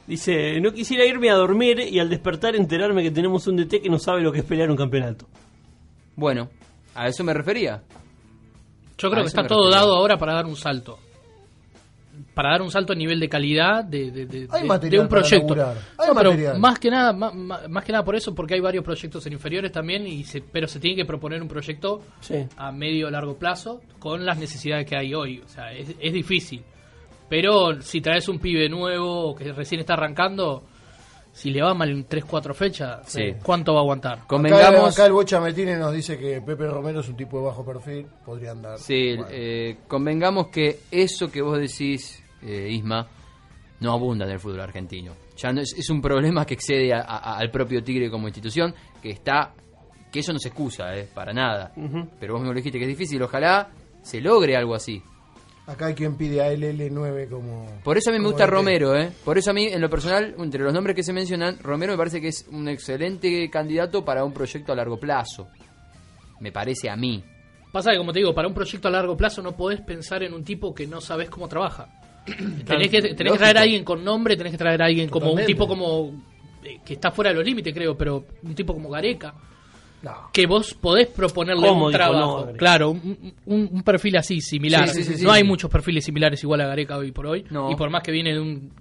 [0.07, 3.91] dice: No quisiera irme a dormir y al despertar enterarme que tenemos un DT que
[3.91, 5.27] no sabe lo que es pelear un campeonato.
[6.17, 6.49] Bueno,
[6.95, 7.83] a eso me refería.
[8.99, 10.99] Yo creo que está todo dado ahora para dar un salto.
[12.33, 15.01] Para dar un salto a nivel de calidad de, de- de- Hay de- material de
[15.01, 15.55] un proyecto.
[15.55, 19.25] Hay No, pero más que nada, más, que nada por eso, porque hay varios proyectos
[19.27, 22.45] en inferiores también, y se- pero se tiene que proponer un proyecto Sí.
[22.57, 25.41] a medio o largo plazo con las necesidades que hay hoy.
[25.45, 26.63] O sea, es, es difícil.
[27.29, 30.63] Pero si traes un pibe nuevo que recién está arrancando,
[31.37, 33.35] si le va mal en 3-4 fechas, Sí.
[33.43, 34.21] ¿cuánto va a aguantar?
[34.57, 37.65] Acá, acá el Bocha Metine nos dice que Pepe Romero es un tipo de bajo
[37.65, 38.07] perfil.
[38.25, 38.79] Podría andar.
[38.79, 43.07] Sí, eh, convengamos que eso que vos decís, eh, Isma,
[43.81, 45.13] no abunda en el fútbol argentino.
[45.37, 48.73] Ya no es, es un problema que excede a- a- al propio Tigre como institución,
[49.03, 49.53] que está,
[50.13, 51.73] que eso no se excusa, eh, para nada.
[52.21, 53.69] Pero vos mismo lo dijiste que es difícil, ojalá
[54.03, 55.03] se logre algo así.
[55.67, 57.67] Acá hay quien pide a LL9 como.
[57.83, 58.47] Por eso a mí me gusta.
[58.47, 59.11] Romero, ¿eh?
[59.25, 61.99] Por eso a mí, en lo personal, entre los nombres que se mencionan, Romero me
[61.99, 65.49] parece que es un excelente candidato para un proyecto a largo plazo.
[66.41, 67.25] Me parece a mí.
[67.73, 70.35] Pasa que, como te digo, para un proyecto a largo plazo no podés pensar en
[70.35, 71.89] un tipo que no sabes cómo trabaja.
[72.67, 75.33] tenés que, tenés que traer a alguien con nombre, tenés que traer a alguien como
[75.33, 76.13] un tipo como
[76.63, 79.35] eh, que está fuera de los límites, creo, pero un tipo como Gareca.
[80.05, 80.29] No.
[80.33, 82.49] Que vos podés proponerle ¿Cómo un trabajo.
[82.59, 84.87] claro, un, un- un perfil así, similar.
[84.89, 85.49] Sí, sí, sí, no sí, hay sí.
[85.49, 87.45] muchos perfiles similares igual a Gareca hoy por hoy.
[87.51, 87.71] No.
[87.71, 88.73] Y por más que viene de un.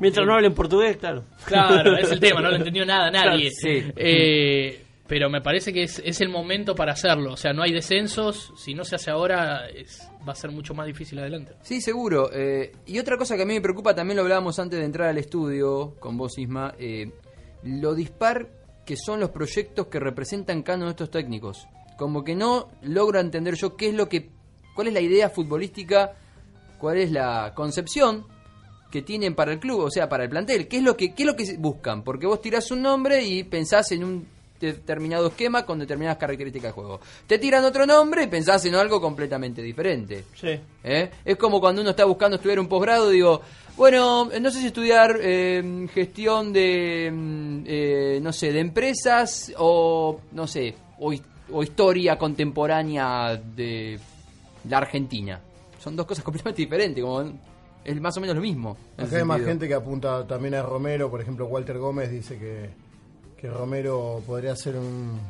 [0.00, 1.22] Mientras no hablen portugués, claro.
[1.44, 3.50] Claro, es el tema, no lo entendió nada nadie.
[3.52, 3.84] Sí.
[3.96, 7.34] Eh, pero me parece que es, es el momento para hacerlo.
[7.34, 8.52] O sea, no hay descensos.
[8.56, 11.52] Si no se hace ahora, es- va a ser mucho más difícil adelante.
[11.62, 12.30] Sí, seguro.
[12.32, 15.08] Eh, y otra cosa que a mí me preocupa, también lo hablábamos antes de entrar
[15.10, 17.12] al estudio con vos, Isma, eh,
[17.62, 18.48] lo dispar
[18.84, 21.66] que son los proyectos que representan cada uno de estos técnicos.
[21.96, 24.30] Como que no logro entender yo qué es lo que,
[24.74, 26.12] cuál es la idea futbolística,
[26.78, 28.26] cuál es la concepción
[28.90, 30.68] que tienen para el club, o sea, para el plantel.
[30.68, 32.04] ¿Qué es lo que, qué es lo que buscan?
[32.04, 34.28] Porque vos tirás un nombre y pensás en un
[34.60, 37.00] determinado esquema con determinadas características de juego.
[37.26, 40.24] Te tiran otro nombre y pensás en algo completamente diferente.
[40.34, 40.58] Sí.
[40.82, 41.10] ¿Eh?
[41.24, 43.40] Es como cuando uno está buscando estudiar un posgrado, digo,
[43.76, 50.20] bueno, no sé si estudiar eh, gestión de, mm, eh, no sé, de empresas o,
[50.32, 53.98] no sé, o, his- o historia contemporánea de
[54.68, 55.40] la Argentina.
[55.78, 57.22] Son dos cosas completamente diferentes, como
[57.84, 58.76] es más o menos lo mismo.
[58.96, 61.10] Acá hay más gente que apunta también a Romero.
[61.10, 62.70] Por ejemplo, Walter Gómez dice que,
[63.44, 65.20] que Romero podría ser un,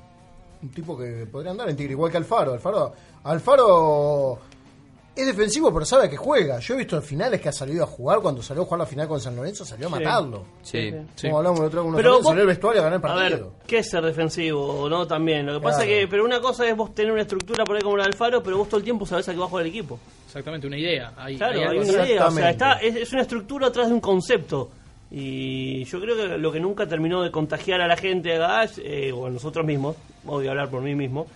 [0.62, 2.52] un tipo que podría andar en Tigre, igual que Alfaro.
[2.52, 2.92] Alfaro,
[3.24, 4.38] Alfaro
[5.16, 6.60] es defensivo, pero sabe que juega.
[6.60, 8.20] Yo he visto finales que ha salido a jugar.
[8.20, 9.96] Cuando salió a jugar la final con San Lorenzo, salió a Sí.
[9.96, 10.44] matarlo.
[10.62, 10.92] Sí,
[11.22, 13.30] Como hablamos el otro día, Pero vos- salió al vestuario a ganar el A ver,
[13.32, 13.52] partido.
[13.66, 14.88] ¿qué es ser defensivo?
[14.88, 15.08] ¿No?
[15.08, 15.44] También.
[15.46, 15.90] Lo que pasa Claro.
[15.90, 18.44] que, pero una cosa es vos tener una estructura por ahí como la de Alfaro,
[18.44, 19.98] pero vos todo el tiempo sabés a qué va a jugar el equipo.
[20.26, 21.12] Exactamente, una idea.
[21.16, 22.26] Hay, Claro, hay hay una idea.
[22.28, 24.70] O sea, está, es, es una estructura atrás de un concepto.
[25.10, 28.78] Y yo creo que lo que nunca terminó de contagiar a la gente de Gadash,
[28.82, 31.26] eh, o a nosotros mismos, voy a hablar por mí mismo,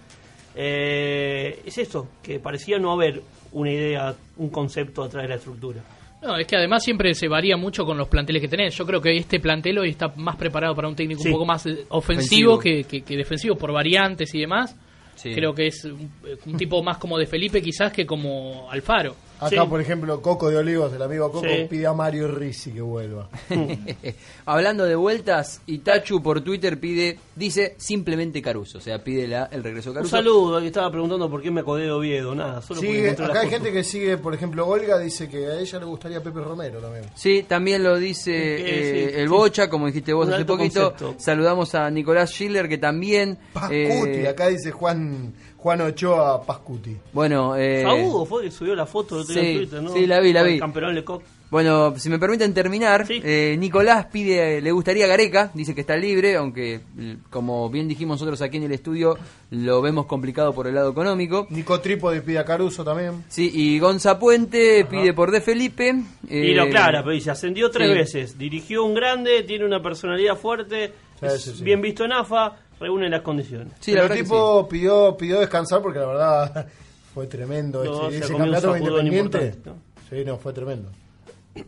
[0.56, 5.80] eh, es esto, que parecía no haber una idea, un concepto atrás de la estructura.
[6.20, 8.74] No, es que además siempre se varía mucho con los planteles que tenés.
[8.76, 11.28] Yo creo que este plantel hoy está más preparado para un técnico Sí.
[11.28, 12.58] un poco más eh, ofensivo Ofensivo.
[12.58, 14.74] que, que- que defensivo por variantes y demás.
[15.14, 15.32] Sí.
[15.32, 16.10] Creo que es un,
[16.46, 19.14] un tipo más como de Felipe quizás que como Alfaro.
[19.40, 19.68] Acá, Sí.
[19.68, 21.66] por ejemplo, Coco de Olivos, el amigo Coco, Sí.
[21.70, 23.28] pide a Mario Rizzi que vuelva.
[24.46, 29.62] Hablando de vueltas, Itachu por Twitter pide, dice simplemente Caruso, o sea, pide la- el
[29.62, 30.16] regreso de Un Caruso.
[30.16, 33.24] saludo, al que estaba preguntando por qué me acordé de Oviedo, nada, solo Sigue, acá
[33.24, 33.48] hay foto.
[33.50, 37.04] gente que sigue, por ejemplo, Olga dice que a ella le gustaría Pepe Romero también.
[37.14, 39.32] Sí, también lo dice eh, sí, el sí.
[39.32, 40.90] Bocha, como dijiste vos Un hace poquito.
[40.90, 41.14] concepto.
[41.18, 43.38] Saludamos a Nicolás Schiller, que también...
[43.70, 46.96] eh, Pascuti, acá dice Juan Juan Ochoa Pascuti.
[47.12, 49.92] bueno, eh, Saúdo fue que subió la foto sí, en Twitter, ¿no?
[49.92, 50.60] sí, la vi, la Con el vi.
[50.60, 51.22] Campeón Lecoq.
[51.50, 56.36] Bueno, si me permiten terminar, eh, Nicolás pide, le gustaría Gareca, dice que está libre,
[56.36, 59.16] aunque l- como bien dijimos nosotros aquí en el estudio,
[59.50, 61.46] lo vemos complicado por el lado económico.
[61.48, 63.24] Nico Trípode pide a Caruso también.
[63.28, 65.94] Sí, y Gonza Puente pide por De Felipe.
[66.28, 67.94] Y lo eh, clara, pero dice, ascendió tres sí.
[67.94, 71.64] veces, dirigió un grande, tiene una personalidad fuerte, Sí, es sí, sí.
[71.64, 73.72] bien visto en AFA, reúne las condiciones.
[73.84, 76.66] Pero el tipo pidió, pidió descansar porque la verdad
[77.14, 77.82] fue tremendo.
[77.82, 79.38] No, ese se ese un campeonato independiente.
[79.46, 79.80] importante,
[80.10, 80.90] Sí, no, fue tremendo.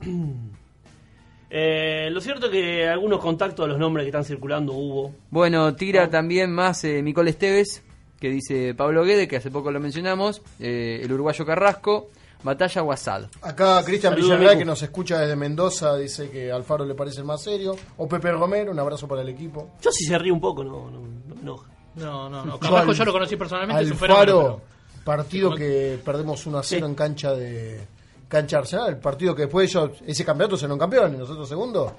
[1.53, 5.12] Eh, lo cierto es que algunos contactos a los nombres que están circulando hubo.
[5.30, 7.82] Bueno, tira también más eh, Micol Esteves,
[8.20, 12.09] que dice Pablo Guede, que hace poco lo mencionamos, eh, el uruguayo Carrasco,
[12.45, 13.24] Batalla Guasad.
[13.43, 17.43] Acá Cristian Villarreal, que nos escucha desde Mendoza, dice que Alfaro le parece el más
[17.43, 17.74] serio.
[17.97, 19.72] O Pepe Romero, un abrazo para el equipo.
[19.82, 21.68] Yo si se ríe un poco, no, no, no me enoja.
[21.97, 22.61] No, no, no.
[22.61, 24.61] Carrasco yo lo conocí personalmente, Alfaro, fenómeno.
[25.05, 27.80] partido que perdemos 1 a 0 en cancha de
[28.30, 31.96] cancha Arsenal, el partido que después ellos, ese campeonato se no campeón y nosotros segundo.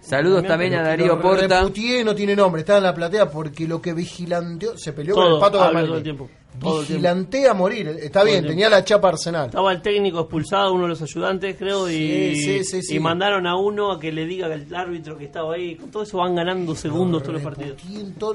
[0.00, 1.60] Saludos también a Darío Porta.
[1.60, 5.24] reputié, no tiene nombre, está en la platea porque lo que vigilanteó, se peleó con
[5.24, 6.18] Todo, el pato Gamarelli.
[6.58, 6.80] Todo.
[6.80, 9.46] Vigilantea a morir, está bien, tenía la chapa Arsenal.
[9.46, 12.96] Estaba el técnico expulsado, uno de los ayudantes, creo, y, Sí, sí, sí, sí.
[12.96, 15.76] y mandaron a uno a que le diga al árbitro que estaba ahí.
[15.76, 17.76] Con todo eso van ganando segundos todos los partidos.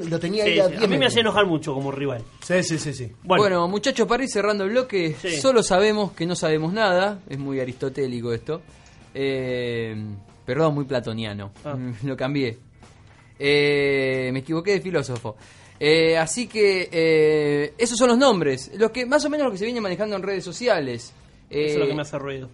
[0.10, 0.72] Lo tenía Sí, ahí a sí.
[0.72, 2.22] 10 A mí me hacía enojar mucho como rival.
[2.42, 3.12] Sí, sí, sí, sí.
[3.24, 5.38] Bueno, muchachos, para ir cerrando el bloque, Sí.
[5.38, 8.62] solo sabemos que no sabemos nada, es muy aristotélico esto,
[9.14, 9.96] eh,
[10.46, 11.76] perdón, muy platoniano, Ah.
[12.04, 12.58] Lo cambié,
[13.40, 15.36] Eh, me equivoqué de filósofo.
[15.80, 19.58] Eh, así que eh, esos son los nombres, los que más o menos lo que
[19.58, 21.14] se viene manejando en redes sociales.
[21.50, 22.50] Eso es lo Eh, que me hace ruido.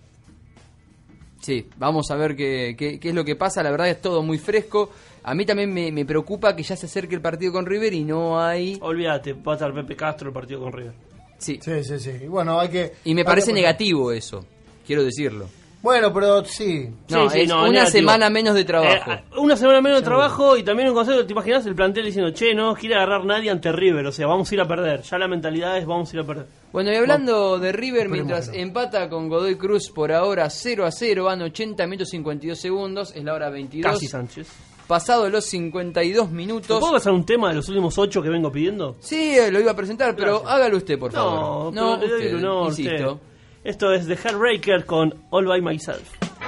[1.41, 3.63] Sí, vamos a ver qué, qué- qué es lo que pasa.
[3.63, 4.89] La verdad es todo muy fresco.
[5.23, 8.03] A mí también me, me preocupa que ya se acerque el partido con River y
[8.03, 8.77] no hay...
[8.81, 10.93] Olvídate, va a estar Pepe Castro el partido con River.
[11.37, 11.59] Sí.
[11.61, 12.11] Sí, sí, sí.
[12.23, 12.93] Y bueno, hay que.
[13.05, 14.45] Y me parece que- negativo eso,
[14.85, 15.47] quiero decirlo.
[15.81, 16.89] Bueno, pero sí.
[17.09, 17.91] No, Sí, sí, es no, una negativo.
[17.91, 19.11] semana menos de trabajo.
[19.11, 22.31] Eh, una semana menos de trabajo y también un consejo, ¿te imaginas el plantel diciendo,
[22.31, 24.05] che, no quiere agarrar nadie ante River?
[24.07, 25.03] O sea, vamos a ir a perder.
[25.03, 26.45] Ya la mentalidad es, vamos a ir a perder.
[26.73, 28.63] Bueno, y hablando de River, Esperemos mientras que no.
[28.63, 33.23] empata con Godoy Cruz por ahora 0 a 0, van 80 minutos 52 segundos, es
[33.23, 33.89] la hora 22.
[33.93, 34.49] Casi Sánchez.
[34.85, 36.79] Pasado los 52 ¿Te minutos.
[36.79, 38.97] puedo pasar un tema de los últimos ocho que vengo pidiendo?
[38.99, 40.51] Sí, eh, lo iba a presentar, pero Gracias.
[40.51, 41.19] hágalo usted, por No,
[41.71, 41.73] favor.
[41.73, 43.11] pero le doy usted, el honor, insisto.
[43.13, 43.28] usted.
[43.63, 46.38] Esto es The Heartbreaker con All By Myself.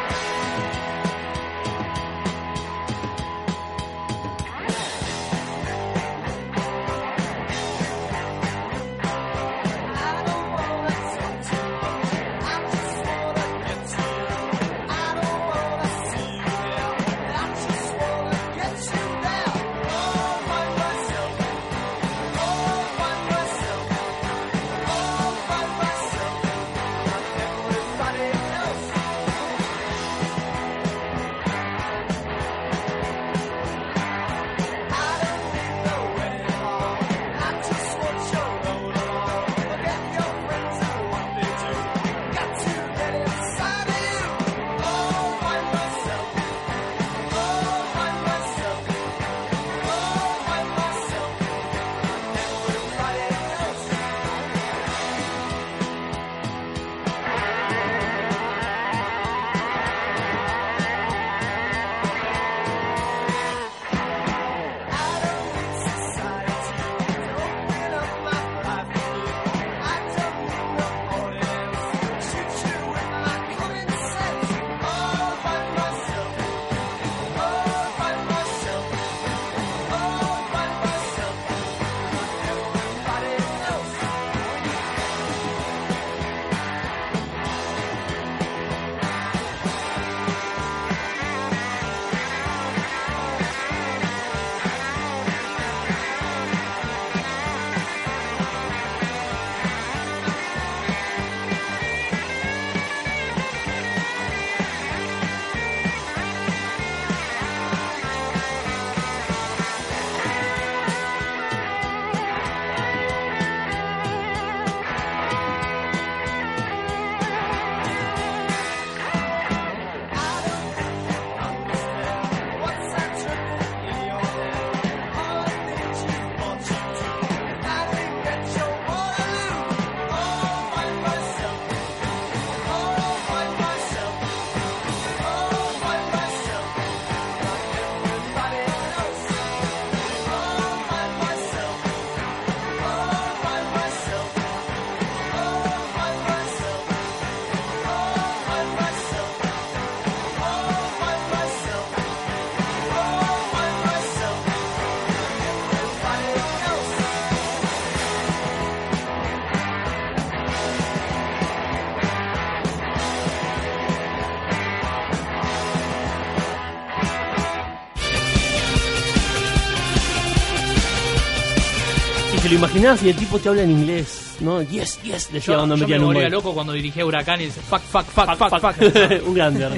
[172.33, 174.61] Y te lo imaginás y el tipo te habla en inglés, ¿no?
[174.61, 177.45] Yes, yes, decía Yo, cuando yo me metían un volvía loco cuando dirigía Huracán y
[177.45, 178.75] dice fuck, fuck, fuck, fuck, fuck.
[179.27, 179.75] un grande amo.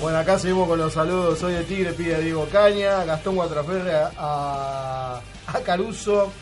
[0.00, 1.38] Bueno, acá seguimos con los saludos.
[1.38, 3.04] Soy de Tigre, pide a Diego Caña.
[3.04, 6.32] Gastón Guatraferre a, a, Caruso.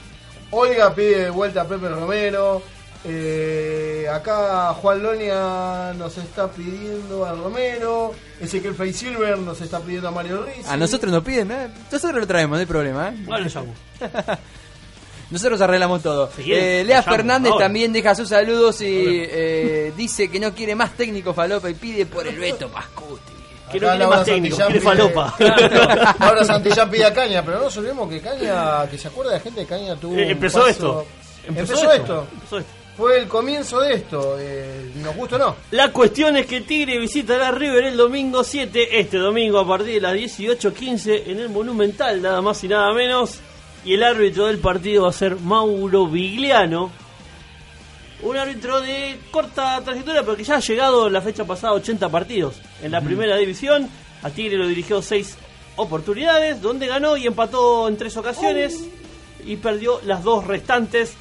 [0.51, 2.63] Olga pide de vuelta a Pepe Romero.
[3.05, 8.13] Eh, acá Juan Lonia nos está pidiendo a Romero.
[8.41, 10.69] Ezequiel Frey Silver nos está pidiendo a Mario Riz.
[10.69, 11.69] A nosotros nos piden, ¿eh?
[11.91, 13.09] nosotros lo traemos, no hay problema.
[13.09, 13.17] ¿eh?
[13.25, 13.75] Bueno, llamo.
[15.31, 16.31] Nosotros arreglamos todo.
[16.39, 21.35] Eh, Lea Fernández también deja sus saludos y eh, dice que no quiere más técnico
[21.35, 23.33] falopa y pide por el Beto Pascuti.
[23.73, 25.35] Que no quiere más técnico, quiere falopa.
[26.21, 29.41] Ahora Santillán pide a Caña, pero no nos olvidemos que Caña, que se acuerda de
[29.41, 30.15] gente de Caña tuvo.
[30.17, 31.07] Eh, un empezó paso- esto.
[31.49, 32.03] Empezó, Empezó esto.
[32.03, 32.27] esto.
[32.33, 32.71] Empezó esto.
[32.97, 34.37] Fue el comienzo de esto.
[34.39, 35.57] Eh, nos gusta o no.
[35.73, 39.95] La cuestión es que Tigre visitará a River el domingo 7, este domingo a partir
[39.95, 43.41] de las 18.15 en el Monumental, nada más y nada menos.
[43.87, 46.91] Y el árbitro del partido va a ser Mauro Vigliano.
[48.23, 52.09] Un árbitro de corta trayectoria, pero que ya ha llegado la fecha pasada a 80
[52.09, 53.89] partidos en la primera división.
[54.25, 55.39] A Tigre lo dirigió 6
[55.77, 58.89] oportunidades, donde ganó y empató en tres ocasiones
[59.45, 61.15] y perdió las dos restantes.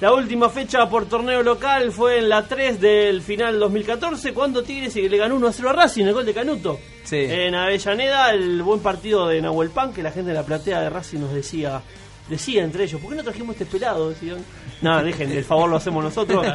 [0.00, 4.90] La última fecha por torneo local fue en la 3 del final 2014, cuando Tigre
[4.90, 6.80] se le ganó 1 a 0 a Racing, el gol de Canuto.
[7.04, 7.16] Sí.
[7.16, 10.90] En Avellaneda, el buen partido de Nahuel Pan, que la gente de la platea de
[10.90, 11.82] Racing nos decía,
[12.28, 14.10] decía entre ellos, ¿por qué no trajimos este pelado?
[14.10, 14.44] Decían.
[14.82, 16.46] No, dejen, el favor lo hacemos nosotros.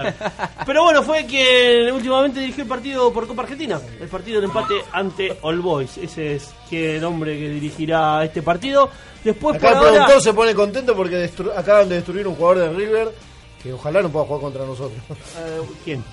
[0.65, 4.76] Pero bueno, fue quien últimamente dirigió el partido por Copa Argentina, el partido del empate
[4.91, 5.97] ante All Boys.
[5.97, 8.89] Ese es que el hombre que dirigirá este partido.
[9.24, 9.91] Después Acá por el ahora...
[10.05, 13.11] productor se pone contento porque destru- acaban de destruir un jugador de River
[13.61, 14.99] que ojalá no pueda jugar contra nosotros.
[15.09, 16.03] Eh, ¿Quién?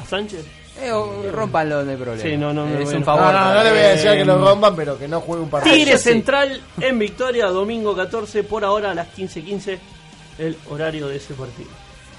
[0.00, 0.44] ¿A Sánchez?
[0.80, 2.22] Eh, rompanlo, no hay problema.
[2.22, 3.32] Sí, no, es un favor.
[3.32, 5.42] No, no, no le voy a decir Eh, que lo rompan, pero que no juegue
[5.42, 5.74] un partido.
[5.74, 5.98] Tigre.
[5.98, 9.78] Central en Victoria, domingo 14, por ahora a las 15.15,
[10.38, 11.70] el horario de ese partido.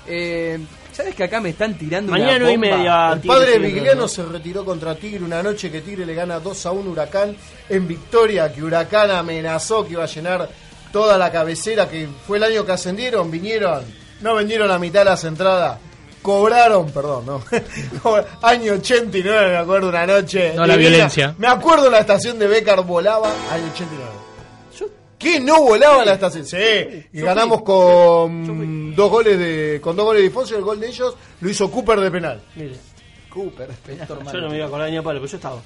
[0.07, 0.57] Eh,
[0.91, 2.77] ¿Sabes que acá me están tirando Mañana una nueve y bomba?
[2.77, 3.11] media.
[3.13, 6.65] El Tigre padre Vigliano se retiró contra Tigre una noche que Tigre le gana 2
[6.65, 7.35] a 1 Huracán
[7.69, 10.49] en Victoria, que Huracán amenazó que iba a llenar
[10.91, 13.83] toda la cabecera, que fue el año que ascendieron, vinieron,
[14.21, 15.77] no vendieron la mitad de las entradas,
[16.27, 17.41] cobraron, perdón, no,
[18.41, 20.51] año 89 me acuerdo una noche.
[20.53, 21.33] No, la violencia.
[21.37, 24.11] Me acuerdo la estación de Becar volaba, año 89.
[25.17, 26.45] ¿Qué no volaba la estación?
[26.45, 26.57] Sí,
[27.13, 30.87] y ganamos con dos goles de con dos goles de Difonso y el gol de
[30.89, 32.41] ellos lo hizo Cooper de penal.
[32.55, 32.75] Mire,
[33.29, 33.69] Cooper.
[33.97, 35.61] yo no me iba a acordar ni a palo, pero yo estaba.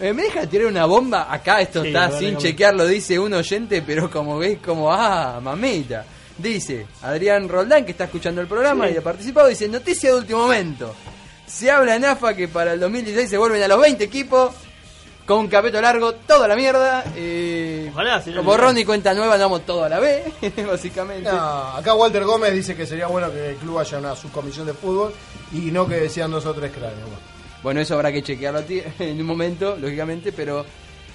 [0.00, 1.30] Eh, ¿Me deja tirar una bomba?
[1.32, 5.38] Acá esto Sí, está sin que- chequearlo, dice un oyente, pero como ves, como, ah,
[5.42, 6.04] mamita.
[6.38, 8.94] Dice Adrián Roldán, que está escuchando el programa Sí.
[8.94, 10.94] y ha participado, dice, noticia de último momento.
[11.46, 14.52] Se habla en AFA que para el 2016 se vuelven a los 20 equipos,
[15.26, 17.04] con un capeto largo, toda la mierda.
[17.16, 18.38] eh, Ojalá, señor.
[18.40, 20.24] como Ron y cuenta nueva, damos todo a la B,
[20.68, 21.30] básicamente.
[21.30, 21.38] No,
[21.76, 25.14] acá Walter Gómez dice que sería bueno que el club haya una subcomisión de fútbol
[25.52, 26.98] y no que decían dos o tres cráneos.
[27.02, 27.34] Bueno.
[27.62, 30.66] Bueno, eso habrá que chequearlo a ti- en un momento, lógicamente, pero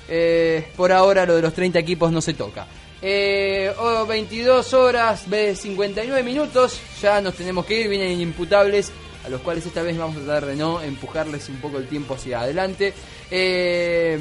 [0.07, 2.65] eh, por ahora lo de los 30 equipos no se toca.
[3.01, 8.91] Eh, oh, 22 horas, ve, 59 minutos, ya nos tenemos que ir, vienen imputables,
[9.25, 12.15] a los cuales esta vez vamos a tratar de no empujarles un poco el tiempo
[12.15, 12.93] hacia adelante.
[13.31, 14.19] Eh,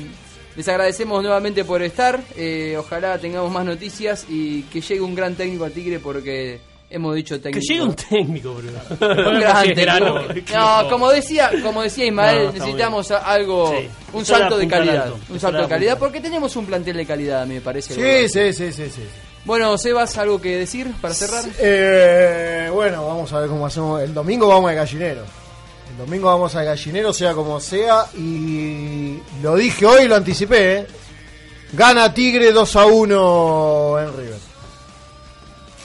[0.55, 5.35] les agradecemos nuevamente por estar, eh, ojalá tengamos más noticias y que llegue un gran
[5.35, 6.61] técnico a Tigre porque
[6.91, 7.67] hemos dicho Que técnico.
[7.69, 9.29] llegue un técnico, bro.
[9.31, 10.55] Un gran técnico.
[10.55, 13.89] No, como decía, como decía Ismael, No, necesitamos algo, Sí.
[14.13, 15.15] un Eso salto de calidad, alto.
[15.29, 17.95] un Eso salto de calidad, porque tenemos un plantel de calidad, me parece.
[17.95, 19.03] Sí, sí, sí, sí, sí.
[19.45, 21.45] Bueno, Sebas, algo que decir para cerrar.
[21.59, 24.03] Eh, bueno, vamos a ver cómo hacemos.
[24.03, 25.23] El domingo vamos al gallinero.
[25.91, 28.05] El domingo vamos al gallinero, sea como sea.
[28.17, 30.79] Y lo dije hoy, lo anticipé.
[30.81, 30.87] ¿eh?
[31.73, 34.48] Gana Tigre 2 a 1 en River.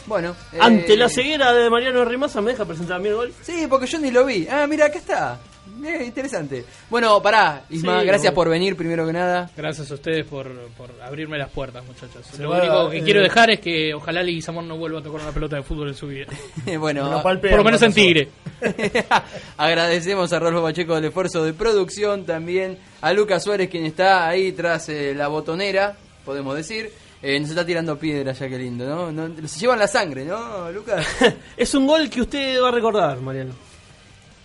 [0.06, 3.34] Bueno, eh, Ante la ceguera de Mariano Rimasa, ¿me deja presentar a mí el gol?
[3.42, 4.48] Sí, porque yo ni lo vi.
[4.50, 5.40] Ah, mira, acá está.
[5.84, 6.66] Eh, interesante.
[6.90, 9.50] Bueno, pará, Isma, Sí, gracias por venir primero que nada.
[9.56, 12.26] Gracias a ustedes por, por abrirme las puertas, muchachos.
[12.26, 15.04] Se Lo va, único que eh, quiero dejar es que ojalá Leguizamón no vuelva a
[15.04, 16.28] tocar una pelota de fútbol en su vida.
[16.80, 17.94] bueno, palpea, Por lo menos en.
[17.94, 18.30] Tigre.
[19.58, 24.52] Agradecemos a Rolfo Pacheco del esfuerzo de producción, también a Lucas Suárez, quien está ahí
[24.52, 25.96] tras eh, la botonera,
[26.26, 26.92] podemos decir.
[27.26, 29.10] Eh, nos está tirando piedra, ya que lindo, ¿no?
[29.10, 31.08] no se llevan la sangre, ¿no, Lucas?
[31.58, 33.54] Es un gol que usted va a recordar, Mariano.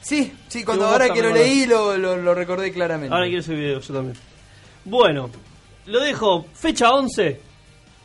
[0.01, 3.13] Sí, sí, cuando ahora que lo leí lo, lo, lo recordé claramente.
[3.13, 4.17] Ahora quiero ese video, yo también.
[4.85, 5.29] Bueno,
[5.87, 6.47] lo dejo.
[6.55, 7.41] Fecha 11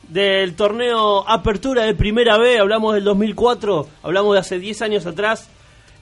[0.09, 2.57] del torneo Apertura de Primera B.
[2.57, 5.49] Hablamos del 2004, hablamos de hace 10 años atrás.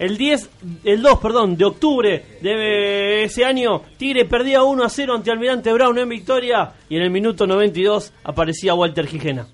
[0.02, 0.50] El 10,
[0.84, 5.72] el 2, perdón, de octubre de ese año, Tigre perdía 1 a 0 ante Almirante
[5.72, 9.46] Brown en victoria y en el minuto 92 aparecía Walter Gijena.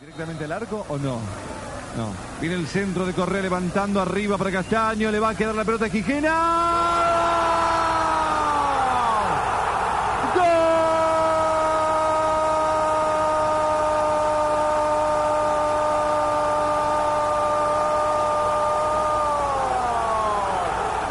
[0.00, 1.18] directamente al arco o no?
[1.96, 2.12] No.
[2.40, 5.10] Viene el centro de Correa levantando arriba para Castaño.
[5.10, 5.88] Le va a quedar la pelota a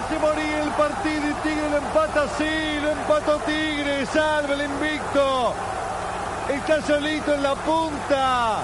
[0.09, 1.77] Se moría el partido y Tigre lo
[2.17, 5.53] empata, sí, lo empató Tigre, salve el invicto.
[6.49, 8.63] Está solito en la punta.